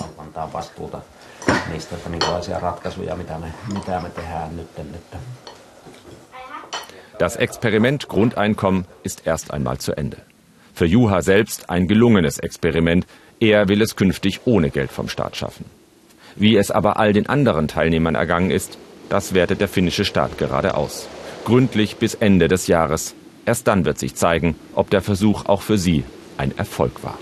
Das 7.20 7.36
Experiment 7.36 8.08
Grundeinkommen 8.08 8.86
ist 9.04 9.28
erst 9.28 9.52
einmal 9.52 9.78
zu 9.78 9.92
Ende. 9.92 10.18
Für 10.74 10.86
Juha 10.86 11.22
selbst 11.22 11.70
ein 11.70 11.86
gelungenes 11.86 12.40
Experiment. 12.40 13.06
Er 13.42 13.68
will 13.68 13.82
es 13.82 13.98
künftig 13.98 14.40
ohne 14.46 14.70
Geld 14.70 14.90
vom 14.90 15.10
Staat 15.10 15.36
schaffen. 15.36 15.66
Wie 16.38 16.56
es 16.56 16.72
aber 16.72 16.98
all 16.98 17.12
den 17.12 17.28
anderen 17.28 17.68
Teilnehmern 17.68 18.16
ergangen 18.16 18.52
ist, 18.52 18.78
das 19.10 19.34
wertet 19.34 19.60
der 19.60 19.68
finnische 19.68 20.06
Staat 20.06 20.38
gerade 20.38 20.76
aus. 20.76 21.10
Gründlich 21.44 21.98
bis 21.98 22.14
Ende 22.16 22.48
des 22.48 22.68
Jahres. 22.68 23.16
Erst 23.46 23.68
dann 23.68 23.84
wird 23.84 24.00
sich 24.00 24.16
zeigen, 24.16 24.56
ob 24.74 24.90
der 24.90 25.02
Versuch 25.02 25.46
auch 25.46 25.62
für 25.62 25.78
sie 25.78 26.06
ein 26.38 26.58
Erfolg 26.58 27.04
war. 27.04 27.20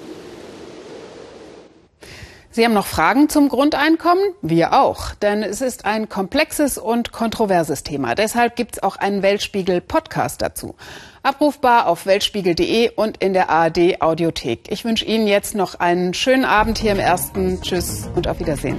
Sie 2.58 2.66
haben 2.66 2.74
noch 2.74 2.88
Fragen 2.88 3.30
zum 3.30 3.49
Grundeinkommen? 3.49 4.24
Wir 4.41 4.74
auch, 4.74 5.14
denn 5.14 5.43
es 5.43 5.62
ist 5.62 5.86
ein 5.86 6.10
komplexes 6.10 6.80
und 6.80 7.12
kontroverses 7.12 7.84
Thema. 7.84 8.16
Deshalb 8.16 8.55
gibt 8.55 8.78
es 8.78 8.82
auch 8.82 8.95
einen 8.95 9.22
Weltspiegel-Podcast 9.22 10.41
dazu. 10.41 10.74
Abrufbar 11.22 11.86
auf 11.86 12.08
weltspiegel.de 12.08 12.93
und 12.95 13.18
in 13.18 13.34
der 13.34 13.51
ARD 13.51 14.01
Audiothek. 14.01 14.72
Ich 14.72 14.86
wünsche 14.86 15.05
Ihnen 15.05 15.28
jetzt 15.28 15.53
noch 15.53 15.76
einen 15.76 16.16
schönen 16.16 16.45
Abend 16.45 16.80
hier 16.80 16.93
im 16.93 16.99
Ersten. 16.99 17.62
Tschüss 17.62 18.10
und 18.16 18.28
auf 18.28 18.39
Wiedersehen. 18.39 18.78